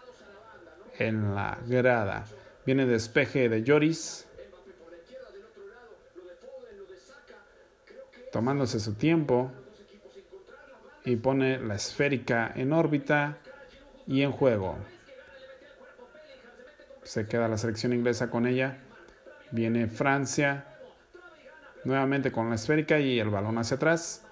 en 0.98 1.36
la 1.36 1.60
grada. 1.68 2.26
Viene 2.66 2.86
despeje 2.86 3.50
de 3.50 3.64
Lloris. 3.64 4.28
Tomándose 8.32 8.80
su 8.80 8.96
tiempo 8.96 9.52
y 11.06 11.18
pone 11.18 11.60
la 11.60 11.76
esférica 11.76 12.52
en 12.56 12.74
órbita 12.74 13.38
y 14.08 14.24
en 14.24 14.32
juego 14.32 14.78
se 17.04 17.28
queda 17.28 17.48
la 17.48 17.58
selección 17.58 17.94
inglesa 17.94 18.30
con 18.30 18.48
ella. 18.48 18.78
Viene 19.52 19.88
Francia 19.88 20.66
nuevamente 21.84 22.32
con 22.32 22.50
la 22.50 22.56
esférica 22.56 23.00
y 23.00 23.20
el 23.20 23.30
balón 23.30 23.58
hacia 23.58 23.76
atrás. 23.76 24.26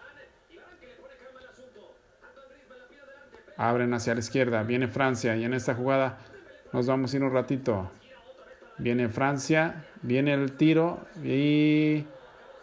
Abren 3.61 3.93
hacia 3.93 4.15
la 4.15 4.21
izquierda. 4.21 4.63
Viene 4.63 4.87
Francia 4.87 5.35
y 5.35 5.45
en 5.45 5.53
esta 5.53 5.75
jugada 5.75 6.17
nos 6.73 6.87
vamos 6.87 7.13
a 7.13 7.17
ir 7.17 7.23
un 7.23 7.31
ratito. 7.31 7.91
Viene 8.79 9.07
Francia, 9.07 9.85
viene 10.01 10.33
el 10.33 10.53
tiro 10.53 11.01
y 11.23 12.03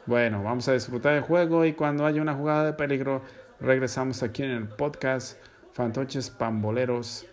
bueno, 0.06 0.42
vamos 0.42 0.66
a 0.66 0.72
disfrutar 0.72 1.14
del 1.14 1.22
juego 1.22 1.64
y 1.64 1.74
cuando 1.74 2.04
haya 2.04 2.20
una 2.20 2.34
jugada 2.34 2.64
de 2.64 2.72
peligro 2.72 3.22
regresamos 3.60 4.24
aquí 4.24 4.42
en 4.42 4.50
el 4.50 4.66
podcast 4.66 5.40
Fantoches 5.72 6.30
Pamboleros 6.30 7.26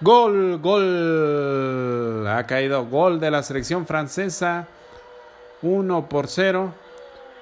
Gol, 0.00 0.60
gol. 0.60 2.28
Ha 2.28 2.46
caído 2.46 2.86
gol 2.86 3.18
de 3.18 3.32
la 3.32 3.42
selección 3.42 3.84
francesa. 3.84 4.68
1 5.62 6.08
por 6.08 6.28
0. 6.28 6.72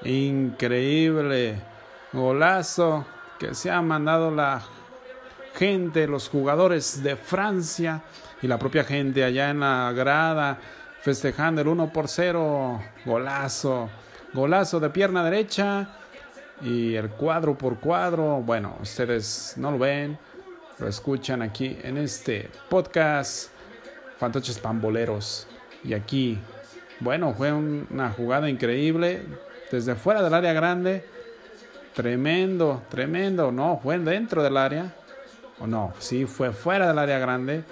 Increíble 0.05 1.76
golazo 2.17 3.07
que 3.39 3.55
se 3.55 3.71
ha 3.71 3.81
mandado 3.83 4.31
la 4.31 4.63
gente, 5.55 6.09
los 6.09 6.29
jugadores 6.29 7.03
de 7.03 7.17
Francia 7.17 8.03
y 8.43 8.47
la 8.47 8.59
propia 8.59 8.85
gente 8.85 9.23
allá 9.23 9.51
en 9.51 9.61
la 9.61 9.93
grada 9.95 10.59
festejando 11.03 11.61
el 11.61 11.69
1 11.69 11.93
por 11.93 12.09
0. 12.09 12.83
Golazo. 13.05 13.89
Golazo 14.33 14.81
de 14.81 14.91
pierna 14.91 15.23
derecha 15.23 15.89
y 16.63 16.95
el 16.95 17.11
cuadro 17.11 17.57
por 17.57 17.79
cuadro. 17.79 18.43
Bueno, 18.43 18.77
ustedes 18.81 19.55
no 19.57 19.71
lo 19.71 19.79
ven 19.79 20.19
lo 20.79 20.89
escuchan 20.89 21.41
aquí 21.41 21.79
en 21.83 21.97
este 21.97 22.51
podcast 22.69 23.49
Fantoches 24.19 24.59
Pamboleros. 24.59 25.47
Y 25.83 25.95
aquí, 25.95 26.39
bueno, 27.01 27.33
fue 27.33 27.53
una 27.53 28.11
jugada 28.11 28.51
increíble 28.51 29.23
desde 29.71 29.95
fuera 29.95 30.23
del 30.23 30.35
área 30.35 30.53
grande. 30.53 31.03
Tremendo, 31.97 32.83
tremendo. 32.91 33.51
No, 33.51 33.81
fue 33.83 33.99
dentro 33.99 34.43
del 34.43 34.59
área. 34.59 34.93
O 35.59 35.67
no, 35.67 35.95
sí, 35.99 36.27
fue 36.27 36.53
fuera 36.53 36.89
del 36.89 36.99
área 36.99 37.19
grande. 37.19 37.65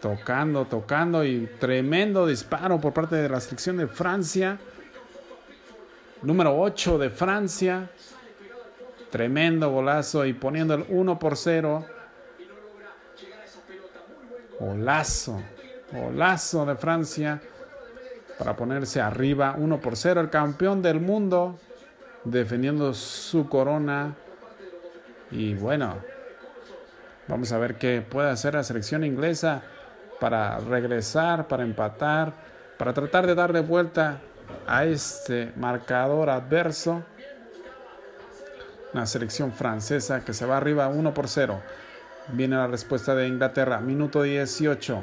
Tocando, 0.00 0.64
tocando 0.64 1.22
y 1.22 1.46
tremendo 1.60 2.26
disparo 2.26 2.80
por 2.80 2.94
parte 2.94 3.16
de 3.16 3.28
la 3.28 3.38
selección 3.40 3.76
de 3.76 3.86
Francia. 3.86 4.58
Número 6.22 6.58
8 6.58 6.96
de 6.96 7.10
Francia. 7.10 7.90
Tremendo 9.10 9.70
golazo 9.70 10.24
y 10.24 10.32
poniendo 10.32 10.72
el 10.72 10.86
1 10.88 11.18
por 11.18 11.36
0. 11.36 11.84
Golazo, 14.60 15.42
golazo 15.92 16.64
de 16.64 16.76
Francia 16.76 17.42
para 18.38 18.56
ponerse 18.56 19.02
arriba 19.02 19.56
1 19.58 19.78
por 19.78 19.94
0. 19.94 20.22
El 20.22 20.30
campeón 20.30 20.80
del 20.80 21.00
mundo 21.00 21.58
defendiendo 22.24 22.94
su 22.94 23.48
corona. 23.48 24.14
Y 25.30 25.54
bueno, 25.54 25.96
vamos 27.28 27.52
a 27.52 27.58
ver 27.58 27.76
qué 27.76 28.02
puede 28.02 28.30
hacer 28.30 28.54
la 28.54 28.62
selección 28.62 29.04
inglesa 29.04 29.62
para 30.20 30.58
regresar, 30.58 31.48
para 31.48 31.62
empatar, 31.62 32.32
para 32.78 32.92
tratar 32.92 33.26
de 33.26 33.34
darle 33.34 33.60
vuelta 33.60 34.20
a 34.66 34.84
este 34.84 35.52
marcador 35.56 36.30
adverso. 36.30 37.02
La 38.92 39.06
selección 39.06 39.52
francesa 39.52 40.24
que 40.24 40.34
se 40.34 40.44
va 40.44 40.58
arriba 40.58 40.88
1 40.88 41.14
por 41.14 41.28
0. 41.28 41.60
Viene 42.28 42.56
la 42.56 42.66
respuesta 42.66 43.14
de 43.14 43.26
Inglaterra, 43.26 43.80
minuto 43.80 44.22
18 44.22 45.02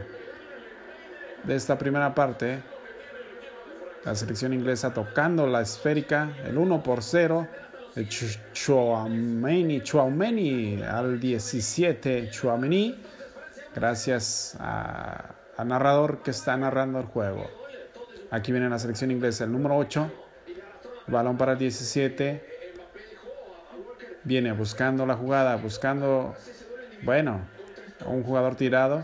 de 1.43 1.55
esta 1.55 1.77
primera 1.77 2.13
parte. 2.13 2.61
La 4.05 4.15
selección 4.15 4.53
inglesa 4.53 4.93
tocando 4.93 5.45
la 5.45 5.61
esférica, 5.61 6.29
el 6.45 6.57
1 6.57 6.83
por 6.83 7.03
0. 7.03 7.47
Chouameni, 8.53 9.81
Chouameni 9.81 10.81
al 10.81 11.19
17, 11.19 12.29
Chouameni, 12.29 12.95
gracias 13.75 14.55
al 14.59 15.67
narrador 15.67 16.21
que 16.23 16.31
está 16.31 16.55
narrando 16.55 16.99
el 16.99 17.05
juego. 17.05 17.49
Aquí 18.31 18.51
viene 18.51 18.69
la 18.69 18.79
selección 18.79 19.11
inglesa, 19.11 19.43
el 19.43 19.51
número 19.51 19.75
8, 19.75 20.11
balón 21.07 21.37
para 21.37 21.53
el 21.53 21.57
17, 21.57 22.45
viene 24.23 24.53
buscando 24.53 25.05
la 25.05 25.15
jugada, 25.15 25.55
buscando, 25.57 26.35
bueno, 27.03 27.41
un 28.05 28.23
jugador 28.23 28.55
tirado, 28.55 29.03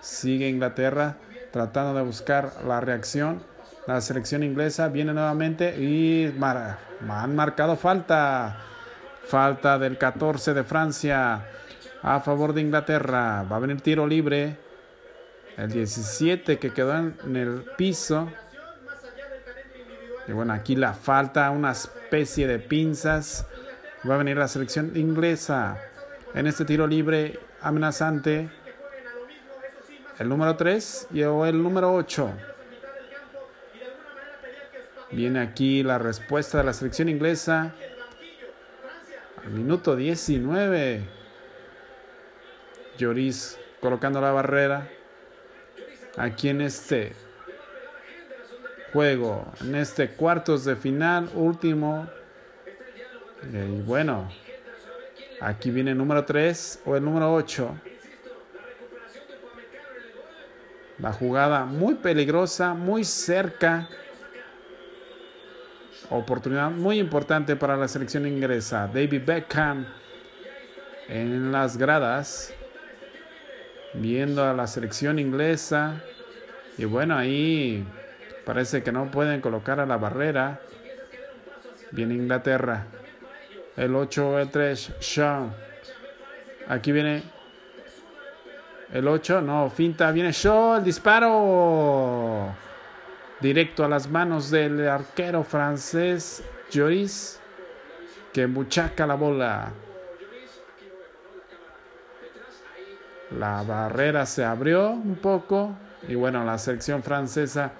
sigue 0.00 0.48
Inglaterra 0.48 1.16
tratando 1.50 1.98
de 1.98 2.04
buscar 2.04 2.64
la 2.64 2.80
reacción 2.80 3.42
la 3.86 4.00
selección 4.00 4.42
inglesa 4.42 4.88
viene 4.88 5.12
nuevamente 5.12 5.74
y 5.80 6.34
han 7.08 7.34
marcado 7.34 7.76
falta. 7.76 8.64
Falta 9.26 9.78
del 9.78 9.96
14 9.96 10.54
de 10.54 10.64
Francia 10.64 11.46
a 12.02 12.20
favor 12.20 12.52
de 12.52 12.60
Inglaterra. 12.60 13.44
Va 13.44 13.56
a 13.56 13.60
venir 13.60 13.80
tiro 13.80 14.06
libre. 14.06 14.56
El 15.56 15.70
17 15.70 16.58
que 16.58 16.72
quedó 16.72 16.96
en 16.96 17.36
el 17.36 17.64
piso. 17.76 18.28
Y 20.26 20.32
bueno, 20.32 20.52
aquí 20.52 20.76
la 20.76 20.94
falta, 20.94 21.50
una 21.50 21.72
especie 21.72 22.46
de 22.46 22.58
pinzas. 22.58 23.46
Va 24.08 24.14
a 24.14 24.18
venir 24.18 24.36
la 24.36 24.48
selección 24.48 24.92
inglesa 24.96 25.78
en 26.34 26.46
este 26.46 26.64
tiro 26.64 26.86
libre 26.86 27.38
amenazante. 27.60 28.50
El 30.18 30.28
número 30.28 30.56
3 30.56 31.08
y 31.12 31.22
el 31.22 31.62
número 31.62 31.94
8. 31.94 32.32
Viene 35.12 35.40
aquí 35.40 35.82
la 35.82 35.98
respuesta 35.98 36.58
de 36.58 36.64
la 36.64 36.72
selección 36.72 37.08
inglesa. 37.08 37.74
Al 39.44 39.50
minuto 39.50 39.96
19. 39.96 41.02
Lloris 42.96 43.58
colocando 43.80 44.20
la 44.20 44.30
barrera. 44.30 44.88
Aquí 46.16 46.48
en 46.48 46.60
este 46.60 47.12
juego, 48.92 49.50
en 49.60 49.74
este 49.74 50.10
cuartos 50.10 50.64
de 50.64 50.76
final, 50.76 51.28
último. 51.34 52.08
Y 53.52 53.80
bueno, 53.82 54.30
aquí 55.40 55.72
viene 55.72 55.90
el 55.90 55.98
número 55.98 56.24
3 56.24 56.82
o 56.84 56.96
el 56.96 57.04
número 57.04 57.34
8. 57.34 57.80
La 60.98 61.12
jugada 61.12 61.64
muy 61.64 61.94
peligrosa, 61.94 62.74
muy 62.74 63.04
cerca 63.04 63.88
Oportunidad 66.10 66.72
muy 66.72 66.98
importante 66.98 67.54
para 67.54 67.76
la 67.76 67.86
selección 67.86 68.26
inglesa. 68.26 68.88
David 68.92 69.22
Beckham 69.24 69.86
en 71.08 71.52
las 71.52 71.76
gradas. 71.76 72.52
Viendo 73.94 74.44
a 74.44 74.52
la 74.52 74.66
selección 74.66 75.20
inglesa. 75.20 76.02
Y 76.76 76.84
bueno, 76.84 77.16
ahí 77.16 77.86
parece 78.44 78.82
que 78.82 78.90
no 78.90 79.10
pueden 79.12 79.40
colocar 79.40 79.78
a 79.78 79.86
la 79.86 79.98
barrera. 79.98 80.60
Viene 81.92 82.14
Inglaterra. 82.14 82.86
El 83.76 83.94
8, 83.94 84.40
el 84.40 84.50
3, 84.50 84.92
Shaw. 85.00 85.48
Aquí 86.66 86.90
viene 86.90 87.22
el 88.92 89.06
8, 89.06 89.40
no, 89.42 89.70
finta, 89.70 90.10
viene 90.10 90.32
Shaw, 90.32 90.78
el 90.78 90.84
disparo 90.84 92.52
directo 93.40 93.84
a 93.84 93.88
las 93.88 94.08
manos 94.08 94.50
del 94.50 94.88
arquero 94.88 95.44
francés 95.44 96.42
Joris, 96.72 97.40
que 98.32 98.46
muchaca 98.46 99.06
la 99.06 99.14
bola. 99.14 99.72
La 103.38 103.62
barrera 103.62 104.26
se 104.26 104.44
abrió 104.44 104.90
un 104.90 105.16
poco 105.16 105.76
y 106.08 106.14
bueno, 106.14 106.44
la 106.44 106.58
selección 106.58 107.02
francesa 107.02 107.72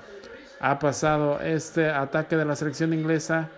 ha 0.61 0.79
pasado 0.79 1.40
este 1.40 1.88
ataque 1.88 2.37
de 2.37 2.44
la 2.44 2.55
selección 2.55 2.92
inglesa 2.92 3.49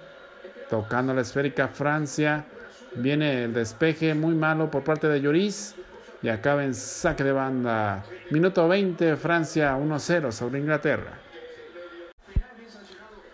tocando 0.71 1.13
la 1.13 1.21
esférica 1.21 1.69
Francia. 1.69 2.47
Viene 2.95 3.45
el 3.45 3.53
despeje 3.53 4.15
muy 4.15 4.35
malo 4.35 4.71
por 4.71 4.85
parte 4.85 5.07
de 5.09 5.21
Lloris 5.21 5.75
y 6.23 6.29
acaba 6.29 6.65
en 6.65 6.75
saque 6.75 7.25
de 7.25 7.33
banda. 7.33 8.03
Minuto 8.31 8.67
20, 8.69 9.17
Francia 9.17 9.77
1-0 9.77 10.33
sobre 10.33 10.61
Inglaterra. 10.61 11.19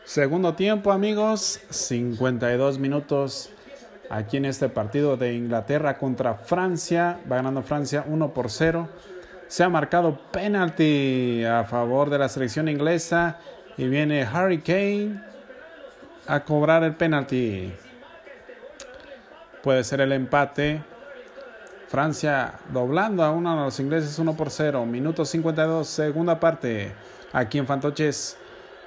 Segundo 0.08 0.54
tiempo, 0.54 0.90
amigos, 0.90 1.60
52 1.68 2.78
minutos 2.78 3.50
aquí 4.08 4.38
en 4.38 4.46
este 4.46 4.70
partido 4.70 5.18
de 5.18 5.34
Inglaterra 5.34 5.98
contra 5.98 6.32
Francia. 6.32 7.20
Va 7.30 7.36
ganando 7.36 7.62
Francia 7.62 8.06
1 8.08 8.32
por 8.32 8.50
0. 8.50 8.88
Se 9.48 9.64
ha 9.64 9.68
marcado 9.68 10.18
penalti 10.32 11.44
a 11.44 11.64
favor 11.64 12.08
de 12.08 12.16
la 12.16 12.30
selección 12.30 12.70
inglesa 12.70 13.38
y 13.76 13.86
viene 13.86 14.22
Harry 14.22 14.62
Kane 14.62 15.22
a 16.26 16.42
cobrar 16.42 16.84
el 16.84 16.94
penalti. 16.94 17.70
Puede 19.62 19.84
ser 19.84 20.00
el 20.00 20.12
empate. 20.12 20.82
Francia 21.88 22.54
doblando 22.72 23.22
a 23.22 23.30
uno 23.30 23.54
de 23.58 23.64
los 23.64 23.78
ingleses 23.78 24.18
1 24.18 24.34
por 24.38 24.48
0. 24.48 24.86
Minuto 24.86 25.26
52, 25.26 25.86
segunda 25.86 26.40
parte. 26.40 26.94
Aquí 27.30 27.58
en 27.58 27.66
Fantoches 27.66 28.38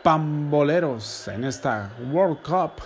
pamboleros 0.03 1.27
en 1.27 1.43
esta 1.43 1.91
World 2.11 2.41
Cup 2.41 2.83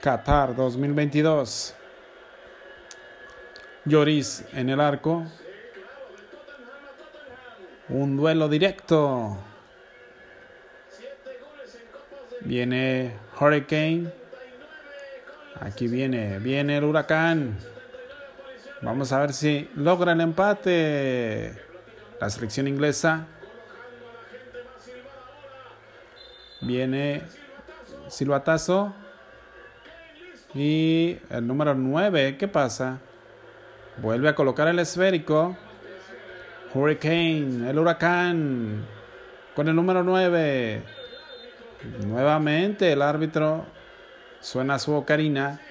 Qatar 0.00 0.54
2022. 0.54 1.74
Lloris 3.84 4.44
en 4.52 4.68
el 4.68 4.80
arco. 4.80 5.24
Un 7.88 8.16
duelo 8.16 8.48
directo. 8.48 9.38
Viene 12.42 13.16
Hurricane. 13.40 14.12
Aquí 15.60 15.88
viene, 15.88 16.38
viene 16.38 16.76
el 16.76 16.84
huracán. 16.84 17.56
Vamos 18.82 19.12
a 19.12 19.20
ver 19.20 19.32
si 19.32 19.68
logra 19.74 20.12
el 20.12 20.20
empate. 20.20 21.54
La 22.20 22.30
selección 22.30 22.68
inglesa 22.68 23.26
Viene 26.68 27.22
silbatazo. 28.08 28.92
Y 30.54 31.16
el 31.30 31.46
número 31.46 31.74
9, 31.74 32.36
¿qué 32.36 32.46
pasa? 32.46 32.98
Vuelve 34.02 34.28
a 34.28 34.34
colocar 34.34 34.68
el 34.68 34.78
esférico. 34.78 35.56
Hurricane, 36.74 37.70
el 37.70 37.78
huracán. 37.78 38.84
Con 39.56 39.68
el 39.68 39.74
número 39.74 40.04
9. 40.04 40.82
Nuevamente 42.06 42.92
el 42.92 43.00
árbitro 43.00 43.64
suena 44.38 44.78
su 44.78 44.92
ocarina. 44.92 45.62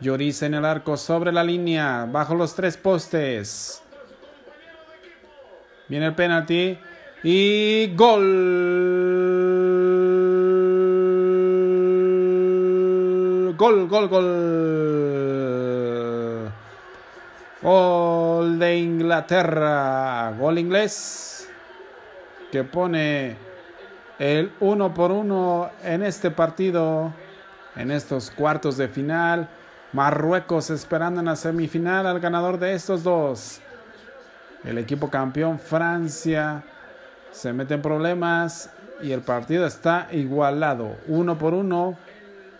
Lloriza 0.00 0.46
en 0.46 0.54
el 0.54 0.64
arco 0.64 0.96
sobre 0.96 1.30
la 1.30 1.44
línea, 1.44 2.08
bajo 2.10 2.34
los 2.34 2.54
tres 2.54 2.78
postes. 2.78 3.82
Viene 5.88 6.06
el 6.06 6.14
penalti 6.14 6.78
y 7.22 7.94
gol. 7.94 9.41
Gol, 13.56 13.88
gol, 13.88 14.08
gol. 14.08 14.24
Gol 17.60 18.58
de 18.58 18.76
Inglaterra. 18.78 20.32
Gol 20.38 20.58
inglés. 20.58 21.48
Que 22.50 22.64
pone 22.64 23.36
el 24.18 24.52
uno 24.60 24.94
por 24.94 25.10
uno 25.10 25.70
en 25.82 26.02
este 26.02 26.30
partido. 26.30 27.12
En 27.76 27.90
estos 27.90 28.30
cuartos 28.30 28.76
de 28.76 28.88
final. 28.88 29.48
Marruecos 29.92 30.70
esperando 30.70 31.20
en 31.20 31.26
la 31.26 31.36
semifinal 31.36 32.06
al 32.06 32.20
ganador 32.20 32.58
de 32.58 32.72
estos 32.74 33.02
dos. 33.02 33.60
El 34.64 34.78
equipo 34.78 35.10
campeón 35.10 35.58
Francia 35.58 36.62
se 37.30 37.52
mete 37.52 37.74
en 37.74 37.82
problemas 37.82 38.70
y 39.02 39.12
el 39.12 39.20
partido 39.20 39.66
está 39.66 40.08
igualado. 40.12 40.96
Uno 41.08 41.36
por 41.36 41.52
uno. 41.52 41.98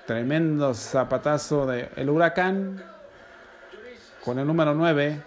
Tremendo 0.07 0.75
zapatazo 0.75 1.67
del 1.67 1.89
el 1.97 2.11
huracán 2.11 2.83
con 4.25 4.39
el 4.39 4.47
número 4.47 4.75
9. 4.75 5.23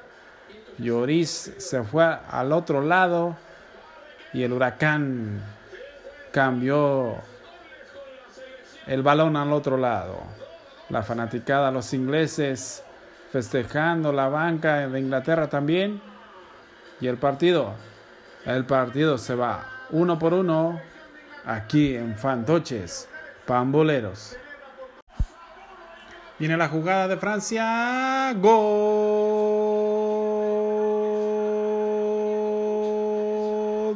Lloris 0.78 1.54
se 1.58 1.84
fue 1.84 2.04
al 2.04 2.52
otro 2.52 2.82
lado 2.82 3.38
y 4.34 4.44
el 4.44 4.52
huracán 4.52 5.42
cambió 6.32 7.16
el 8.86 9.02
balón 9.02 9.38
al 9.38 9.54
otro 9.54 9.78
lado. 9.78 10.20
La 10.90 11.04
fanaticada, 11.04 11.72
los 11.72 11.94
ingleses 11.94 12.84
festejando 13.32 14.12
la 14.12 14.28
banca 14.28 14.88
de 14.88 15.00
Inglaterra 15.00 15.50
también. 15.50 16.02
Y 17.00 17.08
el 17.08 17.18
partido, 17.18 17.74
el 18.46 18.66
partido 18.66 19.18
se 19.18 19.36
va 19.36 19.66
uno 19.92 20.20
por 20.20 20.34
uno 20.34 20.80
aquí 21.46 21.96
en 21.96 22.16
Fantoches, 22.16 23.08
Pamboleros. 23.46 24.38
Viene 26.38 26.58
la 26.58 26.68
jugada 26.68 27.08
de 27.08 27.16
Francia. 27.16 28.34
Gol 28.34 29.56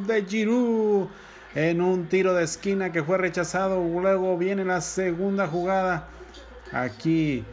de 0.07 0.25
Giroud 0.25 1.07
en 1.53 1.81
un 1.81 2.07
tiro 2.07 2.33
de 2.33 2.45
esquina 2.45 2.93
que 2.93 3.03
fue 3.03 3.17
rechazado. 3.17 3.83
Luego 3.83 4.37
viene 4.37 4.63
la 4.63 4.79
segunda 4.79 5.47
jugada 5.47 6.07
aquí 6.71 7.43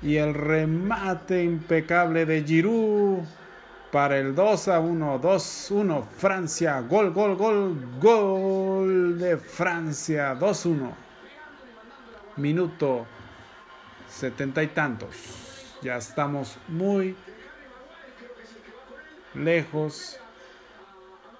y 0.00 0.14
el 0.16 0.32
remate 0.32 1.42
impecable 1.42 2.24
de 2.24 2.44
Giroud 2.44 3.24
para 3.90 4.16
el 4.16 4.36
2 4.36 4.68
a 4.68 4.78
1, 4.78 5.18
2 5.18 5.70
1 5.72 6.08
Francia, 6.18 6.80
gol, 6.82 7.12
gol, 7.12 7.34
gol, 7.34 7.98
gol 8.00 9.18
de 9.18 9.38
Francia, 9.38 10.36
2 10.36 10.66
1. 10.66 11.06
Minuto 12.36 13.06
setenta 14.16 14.62
y 14.62 14.68
tantos. 14.68 15.76
Ya 15.82 15.96
estamos 15.96 16.56
muy 16.68 17.14
lejos. 19.34 20.18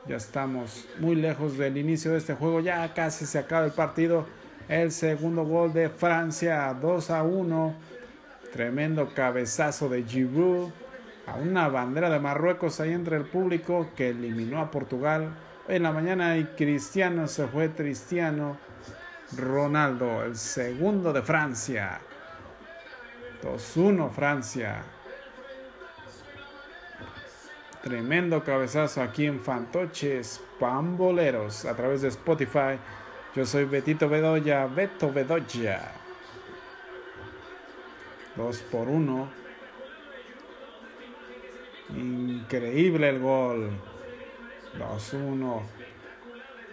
Ya 0.07 0.17
estamos 0.17 0.87
muy 1.01 1.17
lejos 1.17 1.57
del 1.57 1.79
inicio 1.79 2.12
de 2.12 2.19
este 2.19 2.35
juego. 2.35 2.61
Ya 2.61 2.93
casi 2.93 3.25
se 3.25 3.39
acaba 3.39 3.65
el 3.65 3.73
partido. 3.73 4.27
El 4.69 4.93
segundo 4.93 5.45
gol 5.45 5.73
de 5.73 5.89
Francia, 5.89 6.77
2 6.81 7.11
a 7.11 7.23
1. 7.23 7.75
Tremendo 8.53 9.12
cabezazo 9.15 9.89
de 9.89 10.03
Giroud. 10.05 10.71
A 11.27 11.35
una 11.37 11.69
bandera 11.69 12.11
de 12.11 12.21
Marruecos 12.21 12.79
ahí 12.79 12.93
entre 12.93 13.17
el 13.17 13.25
público 13.25 13.89
que 13.97 14.11
eliminó 14.11 14.61
a 14.61 14.71
Portugal. 14.71 15.35
En 15.67 15.83
la 15.83 15.93
mañana 15.93 16.37
y 16.37 16.45
Cristiano 16.45 17.27
se 17.27 17.49
fue 17.49 17.71
Cristiano 17.71 18.59
Ronaldo, 19.37 20.23
el 20.23 20.37
segundo 20.37 21.12
de 21.12 21.23
Francia. 21.23 22.01
2-1 23.47 24.11
Francia. 24.11 24.83
Tremendo 27.83 28.43
cabezazo 28.43 29.01
aquí 29.01 29.27
en 29.27 29.39
Fantoches 29.41 30.43
Pamboleros 30.59 31.65
a 31.65 31.77
través 31.77 32.03
de 32.03 32.09
Spotify. 32.09 32.79
Yo 33.37 33.47
soy 33.47 33.65
Betito 33.65 34.09
Bedoya, 34.09 34.67
Beto 34.67 35.13
Bedoya. 35.13 35.93
2 38.35 38.59
por 38.63 38.89
1. 38.89 39.29
Increíble 41.95 43.09
el 43.09 43.21
gol. 43.21 43.71
2-1. 44.77 45.63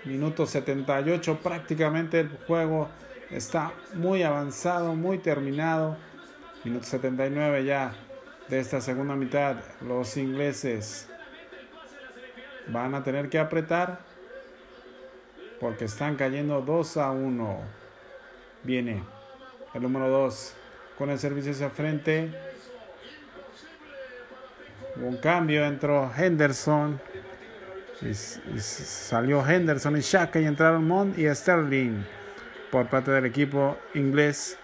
Minuto 0.06 0.48
78. 0.48 1.38
Prácticamente 1.44 2.22
el 2.22 2.30
juego 2.48 2.90
está 3.30 3.72
muy 3.94 4.24
avanzado, 4.24 4.96
muy 4.96 5.20
terminado. 5.20 5.96
Minuto 6.63 6.86
79 6.86 7.65
ya 7.65 7.93
de 8.47 8.60
esta 8.60 8.80
segunda 8.80 9.15
mitad. 9.15 9.58
Los 9.82 10.15
ingleses 10.15 11.10
van 12.67 12.95
a 12.95 13.04
tener 13.04 13.30
que 13.30 13.38
apretar 13.38 13.99
porque 15.60 15.86
están 15.86 16.15
cayendo 16.15 16.62
2 16.62 16.97
a 16.97 17.12
1. 17.12 17.60
Viene 18.63 19.04
el 19.73 19.82
número 19.82 20.08
2 20.08 20.56
con 20.97 21.10
el 21.10 21.19
servicio 21.19 21.52
hacia 21.52 21.69
frente. 21.69 22.32
un 24.95 25.17
cambio, 25.17 25.65
entró 25.65 26.10
Henderson. 26.15 27.02
Salió 28.58 29.45
Henderson 29.45 29.97
y 29.97 30.02
Shaka 30.02 30.39
y 30.39 30.45
entraron 30.45 30.88
Mont 30.88 31.17
y 31.17 31.28
Sterling 31.34 32.04
por 32.71 32.88
parte 32.88 33.12
del 33.12 33.26
equipo 33.26 33.78
inglés 33.93 34.58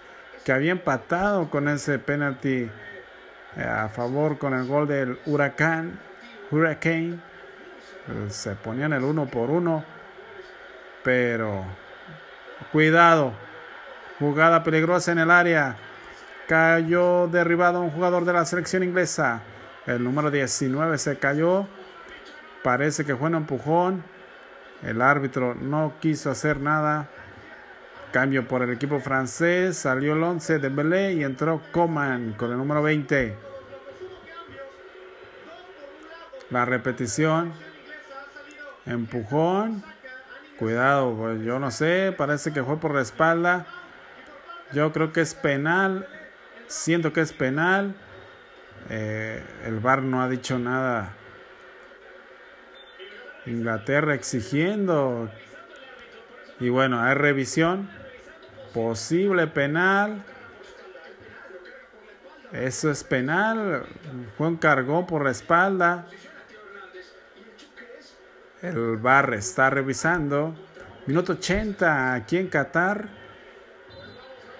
que 0.44 0.52
había 0.52 0.72
empatado 0.72 1.50
con 1.50 1.68
ese 1.68 2.00
penalti 2.00 2.70
eh, 3.58 3.64
a 3.64 3.90
favor 3.90 4.38
con 4.38 4.54
el 4.54 4.68
gol 4.68 4.88
del 4.88 5.20
Huracán, 5.26 6.00
Hurricane. 6.52 7.20
Se 8.30 8.56
ponían 8.56 8.94
el 8.94 9.04
uno 9.04 9.28
por 9.28 9.50
uno, 9.52 9.84
pero 11.04 11.64
cuidado, 12.72 13.34
jugada 14.18 14.64
peligrosa 14.64 15.12
en 15.12 15.20
el 15.20 15.32
área. 15.32 15.78
Cayó 16.48 17.28
derribado 17.28 17.82
un 17.82 17.92
jugador 17.92 18.26
de 18.26 18.34
la 18.34 18.46
selección 18.46 18.84
inglesa. 18.84 19.42
El 19.86 20.04
número 20.04 20.32
19 20.32 20.98
se 20.98 21.18
cayó. 21.20 21.68
Parece 22.64 23.06
que 23.06 23.16
fue 23.16 23.28
un 23.28 23.36
empujón. 23.36 24.04
El 24.82 25.02
árbitro 25.02 25.54
no 25.54 25.94
quiso 26.00 26.32
hacer 26.32 26.60
nada. 26.60 27.10
Cambio 28.12 28.48
por 28.48 28.64
el 28.64 28.72
equipo 28.72 29.00
francés, 29.00 29.78
salió 29.78 30.14
el 30.14 30.24
11 30.24 30.58
de 30.58 30.70
Belé 30.70 31.14
y 31.14 31.24
entró 31.24 31.62
Coman 31.72 32.34
con 32.34 32.52
el 32.52 32.58
número 32.58 32.82
20. 32.82 33.36
La 36.50 36.66
repetición. 36.66 37.54
Empujón. 38.88 39.84
Cuidado, 40.58 41.16
pues 41.16 41.42
yo 41.44 41.60
no 41.60 41.70
sé, 41.70 42.14
parece 42.18 42.52
que 42.52 42.64
fue 42.64 42.80
por 42.80 42.96
la 42.96 43.02
espalda. 43.02 43.68
Yo 44.74 44.92
creo 44.92 45.14
que 45.14 45.22
es 45.22 45.36
penal. 45.36 46.08
Siento 46.68 47.14
que 47.14 47.22
es 47.22 47.32
penal. 47.32 47.96
Eh, 48.90 49.44
el 49.66 49.80
VAR 49.80 50.02
no 50.02 50.24
ha 50.24 50.28
dicho 50.28 50.58
nada. 50.58 51.14
Inglaterra 53.46 54.16
exigiendo. 54.16 55.30
Y 56.60 56.70
bueno, 56.70 57.02
hay 57.02 57.14
revisión. 57.14 57.99
Posible 58.74 59.48
penal. 59.48 60.24
Eso 62.52 62.90
es 62.90 63.04
penal. 63.04 63.86
Fue 64.38 64.48
un 64.48 64.58
cargón 64.58 65.06
por 65.06 65.24
la 65.24 65.32
espalda. 65.32 66.06
El 68.62 68.98
bar 68.98 69.34
está 69.34 69.70
revisando. 69.70 70.54
Minuto 71.06 71.34
80 71.34 72.14
aquí 72.14 72.38
en 72.38 72.48
Qatar. 72.48 73.08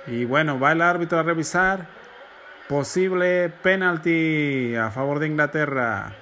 Y 0.08 0.26
bueno, 0.26 0.60
va 0.60 0.72
el 0.72 0.82
árbitro 0.82 1.20
a 1.20 1.24
revisar. 1.24 1.88
Posible 2.68 3.50
penalti 3.50 4.76
a 4.76 4.90
favor 4.92 5.20
de 5.20 5.28
Inglaterra. 5.28 6.14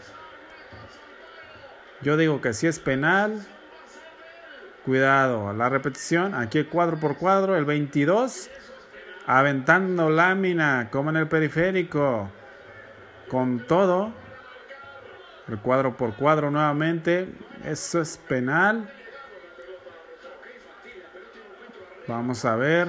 Yo 2.01 2.17
digo 2.17 2.41
que 2.41 2.53
si 2.53 2.67
es 2.67 2.79
penal. 2.79 3.45
Cuidado, 4.87 5.51
la 5.51 5.67
repetición, 5.67 6.33
aquí 6.33 6.63
cuadro 6.63 6.97
por 6.97 7.17
cuadro, 7.17 7.57
el 7.57 7.65
22, 7.65 8.49
aventando 9.25 10.09
lámina 10.09 10.87
como 10.89 11.09
en 11.09 11.17
el 11.17 11.27
periférico, 11.27 12.31
con 13.27 13.67
todo, 13.67 14.13
el 15.49 15.59
cuadro 15.59 15.97
por 15.97 16.15
cuadro 16.15 16.51
nuevamente, 16.51 17.27
eso 17.65 17.99
es 17.99 18.17
penal. 18.29 18.89
Vamos 22.07 22.45
a 22.45 22.55
ver. 22.55 22.87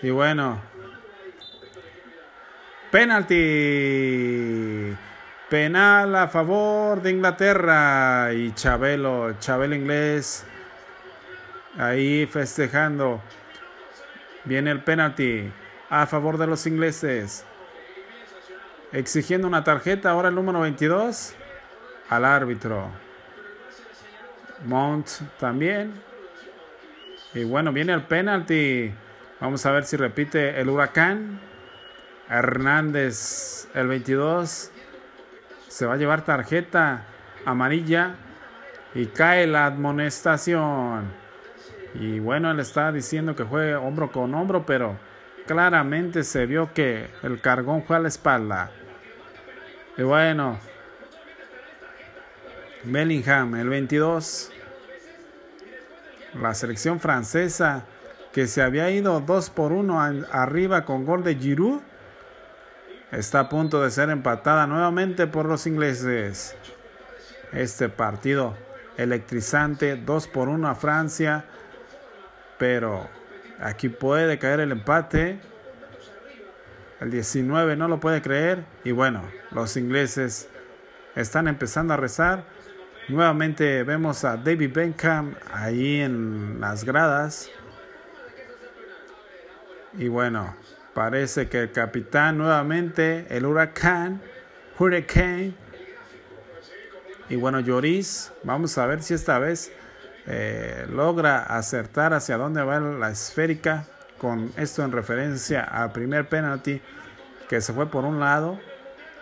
Y 0.00 0.10
bueno, 0.10 0.62
Penalti. 2.90 3.36
Penal 5.48 6.16
a 6.16 6.26
favor 6.28 7.00
de 7.02 7.10
Inglaterra. 7.10 8.32
Y 8.32 8.52
Chabelo, 8.52 9.34
Chabelo 9.38 9.74
inglés. 9.76 10.44
Ahí 11.78 12.26
festejando. 12.26 13.22
Viene 14.44 14.70
el 14.70 14.82
penalti 14.82 15.52
a 15.88 16.06
favor 16.06 16.36
de 16.38 16.48
los 16.48 16.66
ingleses. 16.66 17.44
Exigiendo 18.92 19.46
una 19.46 19.62
tarjeta, 19.62 20.10
ahora 20.10 20.30
el 20.30 20.34
número 20.34 20.60
22 20.60 21.34
al 22.08 22.24
árbitro. 22.24 22.90
Mount 24.64 25.08
también. 25.38 25.92
Y 27.34 27.44
bueno, 27.44 27.72
viene 27.72 27.92
el 27.92 28.02
penalti. 28.02 28.92
Vamos 29.40 29.64
a 29.64 29.70
ver 29.70 29.84
si 29.84 29.96
repite 29.96 30.60
el 30.60 30.68
huracán. 30.68 31.49
Hernández, 32.30 33.68
el 33.74 33.88
22, 33.88 34.70
se 35.66 35.86
va 35.86 35.94
a 35.94 35.96
llevar 35.96 36.24
tarjeta 36.24 37.04
amarilla 37.44 38.14
y 38.94 39.06
cae 39.06 39.48
la 39.48 39.66
admonestación. 39.66 41.12
Y 41.94 42.20
bueno, 42.20 42.52
él 42.52 42.60
está 42.60 42.92
diciendo 42.92 43.34
que 43.34 43.42
juegue 43.42 43.74
hombro 43.74 44.12
con 44.12 44.32
hombro, 44.34 44.64
pero 44.64 44.96
claramente 45.46 46.22
se 46.22 46.46
vio 46.46 46.72
que 46.72 47.10
el 47.24 47.40
cargón 47.40 47.82
fue 47.82 47.96
a 47.96 48.00
la 48.00 48.08
espalda. 48.08 48.70
Y 49.96 50.02
bueno, 50.02 50.60
Bellingham, 52.84 53.56
el 53.56 53.68
22, 53.68 54.52
la 56.40 56.54
selección 56.54 57.00
francesa 57.00 57.84
que 58.32 58.46
se 58.46 58.62
había 58.62 58.88
ido 58.90 59.20
2 59.20 59.50
por 59.50 59.72
1 59.72 60.00
arriba 60.30 60.84
con 60.84 61.04
gol 61.04 61.24
de 61.24 61.34
Giroud, 61.34 61.80
está 63.12 63.40
a 63.40 63.48
punto 63.48 63.82
de 63.82 63.90
ser 63.90 64.10
empatada 64.10 64.66
nuevamente 64.66 65.26
por 65.26 65.46
los 65.46 65.66
ingleses. 65.66 66.56
Este 67.52 67.88
partido 67.88 68.56
electrizante, 68.96 69.96
2 69.96 70.28
por 70.28 70.48
1 70.48 70.68
a 70.68 70.74
Francia, 70.74 71.44
pero 72.58 73.08
aquí 73.60 73.88
puede 73.88 74.38
caer 74.38 74.60
el 74.60 74.72
empate. 74.72 75.40
El 77.00 77.10
19 77.10 77.76
no 77.76 77.88
lo 77.88 77.98
puede 77.98 78.20
creer 78.20 78.64
y 78.84 78.92
bueno, 78.92 79.22
los 79.52 79.76
ingleses 79.76 80.48
están 81.16 81.48
empezando 81.48 81.94
a 81.94 81.96
rezar. 81.96 82.44
Nuevamente 83.08 83.82
vemos 83.82 84.24
a 84.24 84.36
David 84.36 84.72
Beckham 84.72 85.34
ahí 85.52 86.00
en 86.00 86.60
las 86.60 86.84
gradas 86.84 87.50
y 89.94 90.08
bueno, 90.08 90.54
parece 90.94 91.48
que 91.48 91.60
el 91.60 91.72
capitán 91.72 92.38
nuevamente, 92.38 93.26
el 93.30 93.46
huracán, 93.46 94.20
Hurricane. 94.78 95.54
Y 97.28 97.36
bueno, 97.36 97.60
Lloris, 97.60 98.32
vamos 98.42 98.76
a 98.78 98.86
ver 98.86 99.02
si 99.02 99.14
esta 99.14 99.38
vez 99.38 99.72
eh, 100.26 100.86
logra 100.90 101.42
acertar 101.42 102.12
hacia 102.14 102.36
dónde 102.36 102.62
va 102.62 102.80
la 102.80 103.10
esférica. 103.10 103.86
Con 104.18 104.52
esto 104.56 104.84
en 104.84 104.92
referencia 104.92 105.62
al 105.62 105.92
primer 105.92 106.28
penalti 106.28 106.82
que 107.48 107.60
se 107.60 107.72
fue 107.72 107.90
por 107.90 108.04
un 108.04 108.20
lado, 108.20 108.60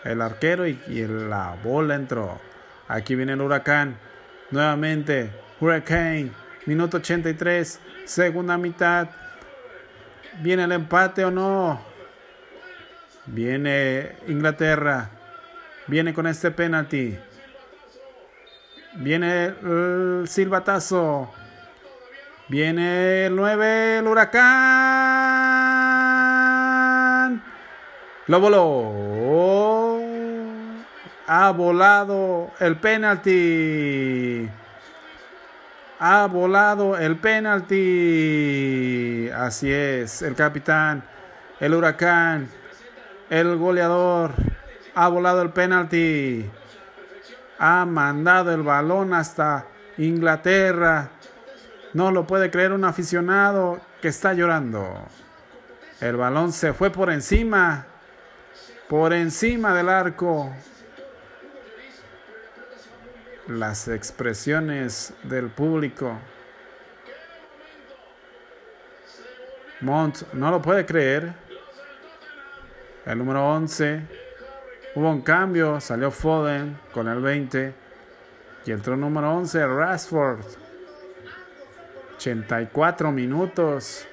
el 0.04 0.20
arquero 0.20 0.66
y, 0.66 0.80
y 0.88 1.06
la 1.06 1.56
bola 1.62 1.94
entró. 1.94 2.40
Aquí 2.88 3.14
viene 3.14 3.34
el 3.34 3.40
huracán. 3.40 3.96
Nuevamente, 4.50 5.30
Hurricane, 5.60 6.32
minuto 6.66 6.96
83, 6.96 7.80
segunda 8.04 8.56
mitad. 8.56 9.08
¿Viene 10.40 10.64
el 10.64 10.72
empate 10.72 11.24
o 11.24 11.30
no? 11.30 11.80
Viene 13.26 14.16
Inglaterra. 14.28 15.10
Viene 15.88 16.14
con 16.14 16.26
este 16.26 16.50
penalti. 16.50 17.18
Viene 18.94 19.46
el 19.46 20.24
silbatazo. 20.28 21.32
Viene 22.48 23.26
el 23.26 23.36
9, 23.36 23.98
el 23.98 24.06
huracán. 24.06 24.38
Lo 28.26 28.40
voló. 28.40 29.98
Ha 31.26 31.50
volado 31.50 32.52
el 32.60 32.76
penalti 32.76 34.48
ha 35.98 36.26
volado 36.26 36.96
el 36.96 37.16
penalti. 37.16 37.78
Así 39.34 39.72
es, 39.72 40.22
el 40.22 40.34
capitán, 40.34 41.02
el 41.60 41.74
huracán, 41.74 42.48
el 43.30 43.56
goleador, 43.56 44.32
ha 44.94 45.08
volado 45.08 45.42
el 45.42 45.50
penalti. 45.50 46.48
Ha 47.58 47.84
mandado 47.84 48.52
el 48.52 48.62
balón 48.62 49.12
hasta 49.12 49.66
Inglaterra. 49.98 51.10
No 51.92 52.12
lo 52.12 52.26
puede 52.26 52.50
creer 52.50 52.72
un 52.72 52.84
aficionado 52.84 53.80
que 54.00 54.08
está 54.08 54.32
llorando. 54.34 55.06
El 56.00 56.16
balón 56.16 56.52
se 56.52 56.72
fue 56.72 56.90
por 56.90 57.10
encima, 57.10 57.86
por 58.88 59.12
encima 59.12 59.74
del 59.74 59.88
arco 59.88 60.52
las 63.48 63.88
expresiones 63.88 65.14
del 65.22 65.48
público. 65.48 66.18
Mont 69.80 70.32
no 70.34 70.50
lo 70.50 70.60
puede 70.60 70.84
creer. 70.84 71.32
El 73.06 73.18
número 73.18 73.48
11. 73.48 74.02
Hubo 74.94 75.10
un 75.10 75.22
cambio. 75.22 75.80
Salió 75.80 76.10
Foden 76.10 76.78
con 76.92 77.08
el 77.08 77.20
20. 77.20 77.74
Y 78.66 78.72
entró 78.72 78.94
el 78.94 79.00
número 79.00 79.34
11, 79.34 79.66
Rashford. 79.66 80.40
84 82.16 83.12
minutos. 83.12 84.06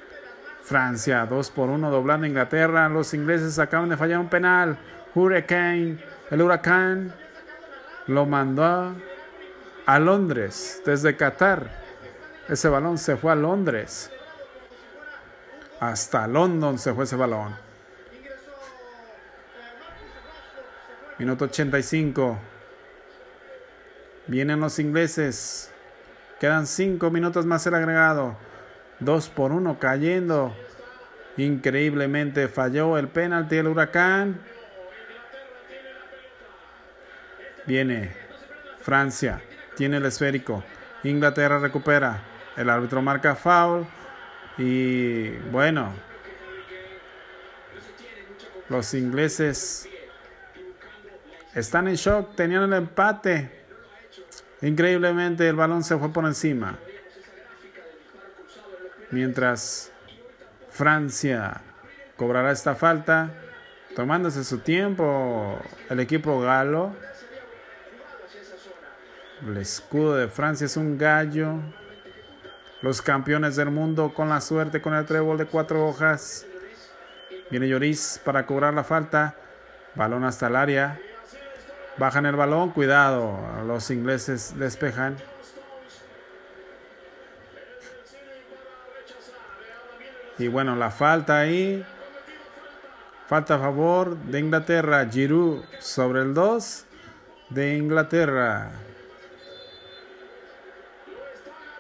Francia 0.62 1.26
2 1.26 1.52
por 1.52 1.70
1 1.70 1.92
doblando 1.92 2.26
Inglaterra. 2.26 2.88
Los 2.88 3.14
ingleses 3.14 3.60
acaban 3.60 3.90
de 3.90 3.98
fallar 3.98 4.20
un 4.20 4.30
penal. 4.30 4.78
Hurricane. 5.14 5.98
El 6.32 6.42
huracán 6.42 7.14
lo 8.08 8.26
mandó 8.26 8.96
a 9.86 10.00
Londres, 10.00 10.82
desde 10.86 11.16
Qatar. 11.16 11.70
Ese 12.50 12.70
balón 12.70 12.98
se 12.98 13.16
fue 13.16 13.32
a 13.32 13.36
Londres. 13.36 14.12
Hasta 15.80 16.28
London 16.28 16.80
se 16.80 16.94
fue 16.94 17.04
ese 17.04 17.16
balón. 17.16 17.56
Minuto 21.18 21.46
85. 21.46 22.38
Vienen 24.28 24.60
los 24.60 24.80
ingleses. 24.80 25.72
Quedan 26.40 26.68
5 26.68 27.10
minutos 27.12 27.46
más 27.46 27.66
el 27.68 27.76
agregado. 27.76 28.36
2 29.00 29.30
por 29.30 29.52
1 29.52 29.80
cayendo. 29.80 30.56
Increíblemente 31.38 32.48
falló 32.48 32.98
el 32.98 33.08
penalti 33.08 33.58
del 33.58 33.68
huracán. 33.68 34.40
Viene 37.66 38.16
Francia 38.80 39.42
tiene 39.76 39.98
el 39.98 40.06
esférico. 40.06 40.64
Inglaterra 41.04 41.60
recupera. 41.60 42.22
El 42.58 42.70
árbitro 42.70 43.02
marca 43.02 43.36
foul. 43.36 43.86
Y 44.58 45.30
bueno, 45.52 45.94
los 48.70 48.94
ingleses 48.94 49.88
están 51.54 51.88
en 51.88 51.96
shock. 51.96 52.36
Tenían 52.36 52.64
el 52.64 52.74
empate. 52.74 53.66
Increíblemente 54.62 55.48
el 55.48 55.56
balón 55.56 55.84
se 55.84 55.98
fue 55.98 56.12
por 56.12 56.26
encima. 56.26 56.78
Mientras 59.12 59.92
Francia 60.72 61.62
cobrará 62.18 62.52
esta 62.52 62.76
falta, 62.76 63.32
tomándose 63.96 64.44
su 64.44 64.60
tiempo 64.60 65.60
el 65.90 66.00
equipo 66.00 66.42
galo 66.42 66.94
el 69.42 69.58
escudo 69.58 70.16
de 70.16 70.28
Francia 70.28 70.66
es 70.66 70.78
un 70.78 70.98
gallo. 70.98 71.56
Los 72.82 73.02
campeones 73.02 73.56
del 73.56 73.72
mundo 73.72 74.14
con 74.14 74.30
la 74.30 74.42
suerte 74.42 74.82
con 74.82 74.94
el 74.94 75.06
trébol 75.06 75.38
de 75.38 75.46
cuatro 75.46 75.88
hojas. 75.88 76.46
Viene 77.50 77.68
Lloris 77.68 78.22
para 78.24 78.46
cobrar 78.46 78.74
la 78.74 78.84
falta. 78.84 79.36
Balón 79.96 80.24
hasta 80.24 80.48
el 80.48 80.56
área. 80.56 81.00
Bajan 81.98 82.26
el 82.26 82.36
balón. 82.36 82.72
Cuidado. 82.72 83.38
Los 83.66 83.90
ingleses 83.92 84.58
despejan. 84.58 85.18
Y 90.38 90.48
bueno, 90.48 90.76
la 90.76 90.92
falta 90.92 91.40
ahí. 91.40 91.86
Falta 93.28 93.56
a 93.56 93.60
favor 93.60 94.18
de 94.18 94.40
Inglaterra. 94.40 95.08
Giroud 95.10 95.64
sobre 95.80 96.22
el 96.22 96.34
2 96.34 96.86
de 97.50 97.78
Inglaterra. 97.78 98.72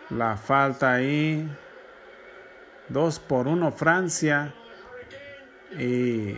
La 0.10 0.38
falta 0.38 0.94
ahí. 0.94 1.50
2 2.89 3.20
por 3.20 3.48
1 3.48 3.72
Francia. 3.72 4.54
Y 5.78 6.38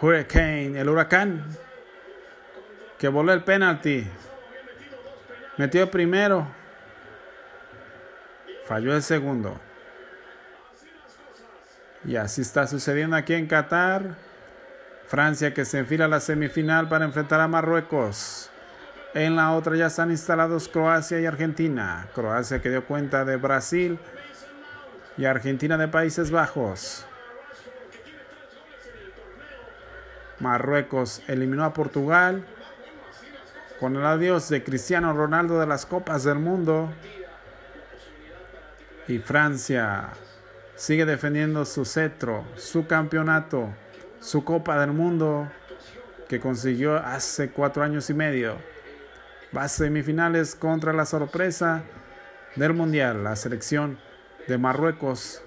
Hurricane, 0.00 0.80
el 0.80 0.88
huracán, 0.88 1.44
que 2.98 3.08
voló 3.08 3.32
el 3.32 3.44
penalti. 3.44 4.06
Metió 5.56 5.82
el 5.82 5.90
primero. 5.90 6.46
Falló 8.66 8.94
el 8.94 9.02
segundo. 9.02 9.60
Y 12.04 12.16
así 12.16 12.42
está 12.42 12.66
sucediendo 12.66 13.16
aquí 13.16 13.34
en 13.34 13.46
Qatar. 13.46 14.16
Francia 15.06 15.54
que 15.54 15.64
se 15.64 15.78
enfila 15.78 16.06
a 16.06 16.08
la 16.08 16.20
semifinal 16.20 16.88
para 16.88 17.04
enfrentar 17.04 17.40
a 17.40 17.48
Marruecos. 17.48 18.50
En 19.14 19.36
la 19.36 19.52
otra 19.52 19.76
ya 19.76 19.86
están 19.86 20.10
instalados 20.10 20.68
Croacia 20.68 21.20
y 21.20 21.26
Argentina. 21.26 22.08
Croacia 22.16 22.60
que 22.60 22.68
dio 22.68 22.84
cuenta 22.84 23.24
de 23.24 23.36
Brasil 23.36 23.96
y 25.16 25.24
Argentina 25.24 25.78
de 25.78 25.86
Países 25.86 26.32
Bajos. 26.32 27.06
Marruecos 30.40 31.22
eliminó 31.28 31.64
a 31.64 31.72
Portugal 31.72 32.44
con 33.78 33.94
el 33.94 34.04
adiós 34.04 34.48
de 34.48 34.64
Cristiano 34.64 35.12
Ronaldo 35.12 35.60
de 35.60 35.66
las 35.68 35.86
Copas 35.86 36.24
del 36.24 36.40
Mundo. 36.40 36.92
Y 39.06 39.18
Francia 39.18 40.08
sigue 40.74 41.04
defendiendo 41.04 41.64
su 41.66 41.84
cetro, 41.84 42.44
su 42.56 42.88
campeonato, 42.88 43.68
su 44.18 44.44
Copa 44.44 44.80
del 44.80 44.90
Mundo 44.90 45.48
que 46.28 46.40
consiguió 46.40 46.96
hace 46.96 47.50
cuatro 47.50 47.84
años 47.84 48.10
y 48.10 48.14
medio. 48.14 48.73
Va 49.56 49.64
a 49.64 49.68
semifinales 49.68 50.54
contra 50.56 50.92
la 50.92 51.06
sorpresa 51.06 51.84
del 52.56 52.72
Mundial, 52.72 53.22
la 53.22 53.36
selección 53.36 53.98
de 54.48 54.58
Marruecos, 54.58 55.42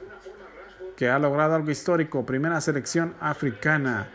que 0.96 1.10
ha 1.10 1.20
logrado 1.20 1.56
algo 1.56 1.72
histórico, 1.72 2.26
primera 2.26 2.62
selección 2.62 3.16
africana 3.20 4.08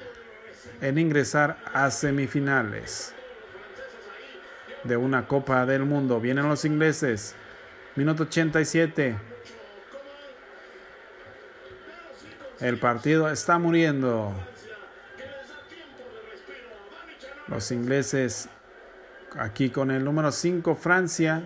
en 0.81 0.99
ingresar 0.99 1.59
a 1.75 1.91
semifinales 1.91 3.15
de 4.85 4.97
una 4.97 5.27
Copa 5.29 5.67
del 5.67 5.85
Mundo. 5.85 6.21
Vienen 6.21 6.49
los 6.49 6.65
ingleses, 6.65 7.35
minuto 7.95 8.25
87. 8.25 9.17
El 12.61 12.79
partido 12.79 13.31
está 13.31 13.59
muriendo. 13.59 14.33
Los 17.49 17.71
ingleses 17.71 18.49
aquí 19.39 19.71
con 19.71 19.91
el 19.91 20.05
número 20.05 20.31
5 20.31 20.75
Francia 20.75 21.43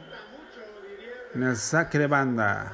en 1.34 1.42
el 1.42 1.56
saque 1.56 1.98
de 1.98 2.06
banda. 2.06 2.72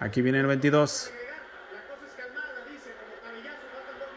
Aquí 0.00 0.20
viene 0.20 0.40
el 0.40 0.46
22. 0.46 1.12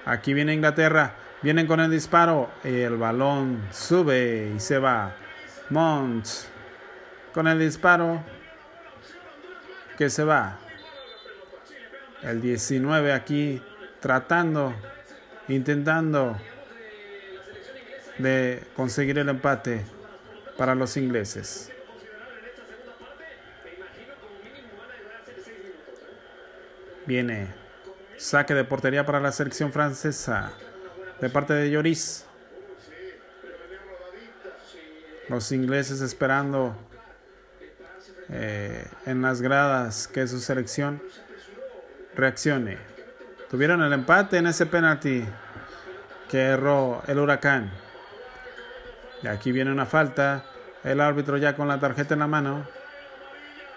Aquí 0.06 0.34
viene 0.34 0.54
Inglaterra. 0.54 1.14
Vienen 1.42 1.68
con 1.68 1.80
el 1.80 1.92
disparo. 1.92 2.50
El 2.64 2.98
balón 2.98 3.68
sube 3.72 4.54
y 4.56 4.60
se 4.60 4.80
va. 4.80 5.16
Mont 5.70 6.26
con 7.34 7.48
el 7.48 7.60
disparo 7.60 8.24
que 9.98 10.10
se 10.10 10.24
va. 10.24 10.58
El 12.24 12.42
19 12.42 13.14
aquí 13.14 13.62
tratando, 14.00 14.74
intentando 15.48 16.38
de 18.18 18.64
conseguir 18.76 19.18
el 19.20 19.30
empate 19.30 19.86
para 20.58 20.76
los 20.76 20.98
ingleses. 20.98 21.72
Viene 27.06 27.66
saque 28.18 28.54
de 28.54 28.64
portería 28.64 29.06
para 29.06 29.20
la 29.20 29.32
selección 29.32 29.72
francesa 29.72 30.52
de 31.20 31.30
parte 31.30 31.54
de 31.54 31.70
Lloris. 31.70 32.26
Los 35.30 35.52
ingleses 35.52 36.02
esperando 36.02 36.76
eh, 38.30 38.86
en 39.06 39.22
las 39.22 39.42
gradas 39.42 40.08
que 40.08 40.28
su 40.28 40.40
selección 40.40 41.02
reaccione. 42.16 42.95
Tuvieron 43.56 43.82
el 43.84 43.94
empate 43.94 44.36
en 44.40 44.48
ese 44.48 44.66
penalti 44.66 45.24
que 46.30 46.42
erró 46.42 47.02
el 47.08 47.20
huracán. 47.20 47.72
Y 49.24 49.28
aquí 49.28 49.54
viene 49.54 49.72
una 49.72 49.86
falta. 49.86 50.44
El 50.84 51.00
árbitro 51.00 51.38
ya 51.38 51.56
con 51.56 51.70
la 51.70 51.80
tarjeta 51.80 52.16
en 52.16 52.20
la 52.20 52.28
mano. 52.28 52.68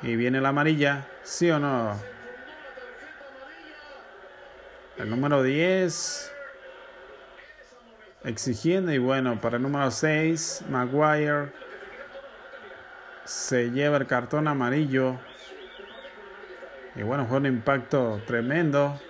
Y 0.03 0.17
viene 0.17 0.41
la 0.41 0.49
amarilla. 0.49 1.07
¿Sí 1.23 1.49
o 1.53 1.61
no? 1.61 1.97
El 4.97 5.09
número 5.09 5.45
10 5.45 6.33
exigiendo 8.25 8.93
y 8.93 8.99
bueno, 8.99 9.41
para 9.41 9.59
el 9.59 9.63
número 9.63 9.93
6, 9.93 10.65
Maguire 10.69 11.53
se 13.23 13.71
lleva 13.71 13.99
el 13.99 14.09
cartón 14.09 14.49
amarillo. 14.49 15.21
Y 16.97 17.03
bueno, 17.03 17.27
fue 17.27 17.37
un 17.37 17.47
impacto 17.47 18.21
tremendo. 18.27 19.01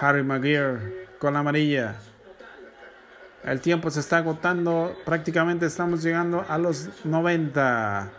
Harry 0.00 0.22
Maguire 0.22 1.06
con 1.18 1.34
la 1.34 1.40
amarilla. 1.40 1.96
El 3.44 3.60
tiempo 3.60 3.90
se 3.90 4.00
está 4.00 4.18
agotando. 4.18 4.96
Prácticamente 5.04 5.66
estamos 5.66 6.02
llegando 6.02 6.44
a 6.48 6.56
los 6.56 6.88
90. 7.04 8.10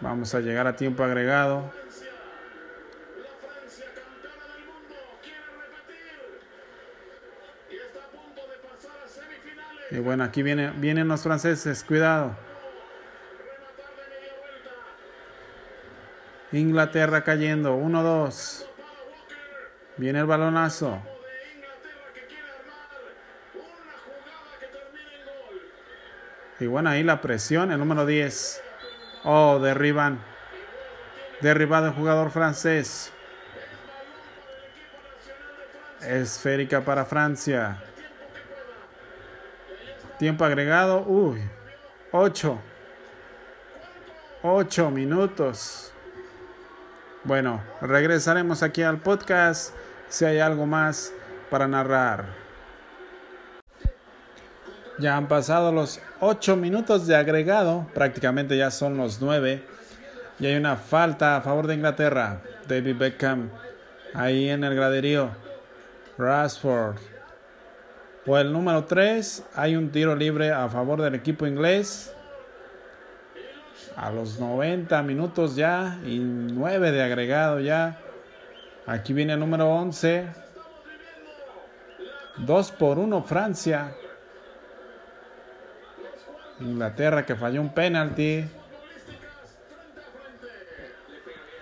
Vamos 0.00 0.34
a 0.34 0.40
llegar 0.40 0.68
a 0.68 0.76
tiempo 0.76 1.02
agregado. 1.02 1.72
Y 9.90 9.98
bueno, 9.98 10.22
aquí 10.22 10.42
viene, 10.42 10.70
vienen 10.76 11.08
los 11.08 11.22
franceses, 11.22 11.82
cuidado. 11.82 12.36
Inglaterra 16.52 17.24
cayendo, 17.24 17.76
1-2. 17.76 18.66
Viene 19.98 20.20
el 20.20 20.26
balonazo. 20.26 21.02
Y 26.60 26.66
bueno, 26.66 26.90
ahí 26.90 27.02
la 27.02 27.20
presión, 27.20 27.70
el 27.70 27.78
número 27.78 28.06
10. 28.06 28.62
Oh, 29.24 29.58
derriban. 29.60 30.20
Derribado 31.40 31.88
el 31.88 31.92
jugador 31.92 32.30
francés. 32.30 33.12
Esférica 36.00 36.80
para 36.80 37.04
Francia. 37.04 37.82
Tiempo 40.18 40.44
agregado, 40.44 41.04
uy, 41.06 41.42
8. 42.12 42.58
8 44.42 44.90
minutos. 44.90 45.92
Bueno, 47.24 47.62
regresaremos 47.80 48.62
aquí 48.62 48.82
al 48.82 48.98
podcast 48.98 49.74
si 50.08 50.24
hay 50.24 50.38
algo 50.38 50.66
más 50.66 51.12
para 51.50 51.66
narrar. 51.66 52.26
Ya 54.98 55.16
han 55.16 55.28
pasado 55.28 55.72
los 55.72 56.00
8 56.20 56.56
minutos 56.56 57.06
de 57.06 57.16
agregado, 57.16 57.86
prácticamente 57.94 58.56
ya 58.56 58.70
son 58.70 58.96
los 58.96 59.20
9. 59.20 59.62
Y 60.40 60.46
hay 60.46 60.56
una 60.56 60.76
falta 60.76 61.36
a 61.36 61.40
favor 61.40 61.66
de 61.66 61.74
Inglaterra. 61.74 62.40
David 62.66 62.96
Beckham 62.96 63.50
ahí 64.14 64.48
en 64.48 64.64
el 64.64 64.74
graderío. 64.74 65.30
Rashford 66.16 66.96
o 68.26 68.36
el 68.36 68.52
número 68.52 68.84
3, 68.84 69.44
hay 69.54 69.74
un 69.74 69.90
tiro 69.90 70.14
libre 70.14 70.52
a 70.52 70.68
favor 70.68 71.00
del 71.00 71.14
equipo 71.14 71.46
inglés. 71.46 72.12
A 73.96 74.10
los 74.10 74.38
90 74.38 75.02
minutos 75.02 75.56
ya 75.56 75.98
y 76.04 76.18
9 76.18 76.92
de 76.92 77.02
agregado 77.02 77.60
ya. 77.60 77.98
Aquí 78.86 79.12
viene 79.12 79.34
el 79.34 79.40
número 79.40 79.68
11. 79.68 80.26
2 82.38 82.70
por 82.72 82.98
1 82.98 83.22
Francia. 83.22 83.92
Inglaterra 86.60 87.24
que 87.24 87.36
falló 87.36 87.60
un 87.60 87.72
penalti. 87.72 88.44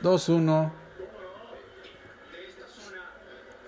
2-1. 0.02 0.70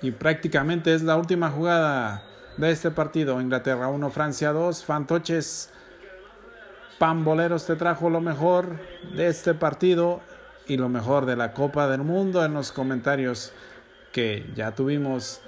Y 0.01 0.12
prácticamente 0.12 0.94
es 0.94 1.03
la 1.03 1.16
última 1.16 1.51
jugada 1.51 2.22
de 2.57 2.70
este 2.70 2.90
partido. 2.90 3.40
Inglaterra 3.40 3.88
1, 3.88 4.11
Francia 4.11 4.53
2. 4.53 4.84
Fantoches 4.84 5.70
Pamboleros 6.99 7.64
te 7.64 7.76
trajo 7.76 8.11
lo 8.11 8.20
mejor 8.20 8.76
de 9.14 9.28
este 9.28 9.55
partido 9.55 10.20
y 10.66 10.76
lo 10.76 10.88
mejor 10.88 11.26
de 11.26 11.36
la 11.36 11.53
Copa 11.53 11.86
del 11.86 12.03
Mundo 12.03 12.44
en 12.44 12.55
los 12.55 12.72
comentarios 12.72 13.53
que 14.12 14.51
ya 14.57 14.74
tuvimos 14.74 15.40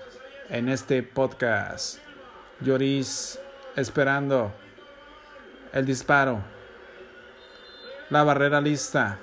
en 0.48 0.68
este 0.68 1.03
podcast. 1.03 1.98
Lloris 2.61 3.40
esperando 3.74 4.53
el 5.72 5.84
disparo. 5.84 6.40
La 8.11 8.22
barrera 8.22 8.61
lista. 8.61 9.18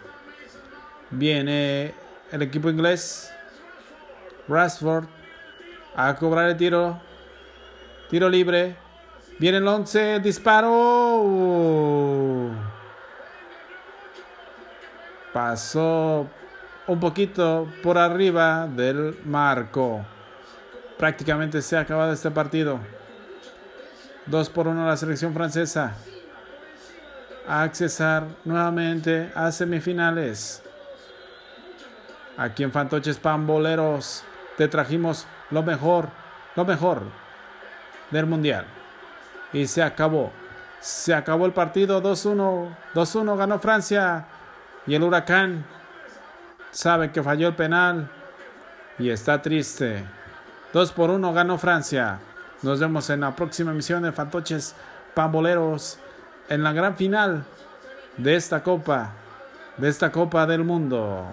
Viene 1.12 1.94
el 2.32 2.42
equipo 2.42 2.70
inglés. 2.70 3.32
Rashford 4.50 5.06
a 5.96 6.16
cobrar 6.16 6.50
el 6.50 6.58
tiro. 6.58 7.00
Tiro 8.10 8.30
libre. 8.30 8.76
Viene 9.40 9.60
el 9.60 9.68
11, 9.68 10.20
disparo. 10.20 12.07
Pasó 15.38 16.26
un 16.88 17.00
poquito 17.00 17.72
por 17.84 18.00
arriba 18.00 18.66
del 18.66 19.20
marco. 19.24 20.04
Prácticamente 20.98 21.62
se 21.62 21.78
ha 21.78 21.82
acabado 21.82 22.12
este 22.12 22.32
partido. 22.32 22.80
2 24.26 24.50
por 24.50 24.68
1 24.68 24.88
la 24.88 24.98
selección 24.98 25.36
francesa. 25.36 25.94
A 27.48 27.62
accesar 27.62 28.24
nuevamente 28.46 29.32
a 29.36 29.52
semifinales. 29.52 30.64
Aquí 32.36 32.64
en 32.64 32.72
Fantoches 32.72 33.20
Pamboleros 33.20 34.24
te 34.58 34.68
trajimos 34.68 35.28
lo 35.52 35.62
mejor, 35.62 36.10
lo 36.56 36.66
mejor 36.66 37.04
del 38.10 38.26
mundial. 38.26 38.66
Y 39.54 39.68
se 39.68 39.84
acabó. 39.84 40.32
Se 40.80 41.14
acabó 41.14 41.46
el 41.46 41.54
partido 41.54 42.02
2-1. 42.02 42.76
2-1 42.96 43.38
ganó 43.38 43.60
Francia. 43.60 44.26
Y 44.88 44.96
el 44.96 45.04
huracán 45.04 45.66
sabe 46.72 47.12
que 47.12 47.22
falló 47.22 47.50
el 47.50 47.56
penal 47.56 48.10
y 48.98 49.10
está 49.10 49.42
triste. 49.42 50.04
2 50.74 50.92
por 50.94 51.12
1 51.12 51.34
ganó 51.34 51.58
Francia. 51.58 52.20
Nos 52.62 52.80
vemos 52.80 53.10
en 53.10 53.22
la 53.22 53.36
próxima 53.36 53.72
emisión 53.72 54.04
de 54.04 54.12
Fantoches 54.12 54.76
Pamboleros 55.14 56.00
en 56.50 56.64
la 56.64 56.72
gran 56.72 56.96
final 56.96 57.44
de 58.16 58.36
esta 58.36 58.64
copa, 58.64 59.12
de 59.78 59.90
esta 59.90 60.12
copa 60.12 60.46
del 60.46 60.64
mundo. 60.64 61.26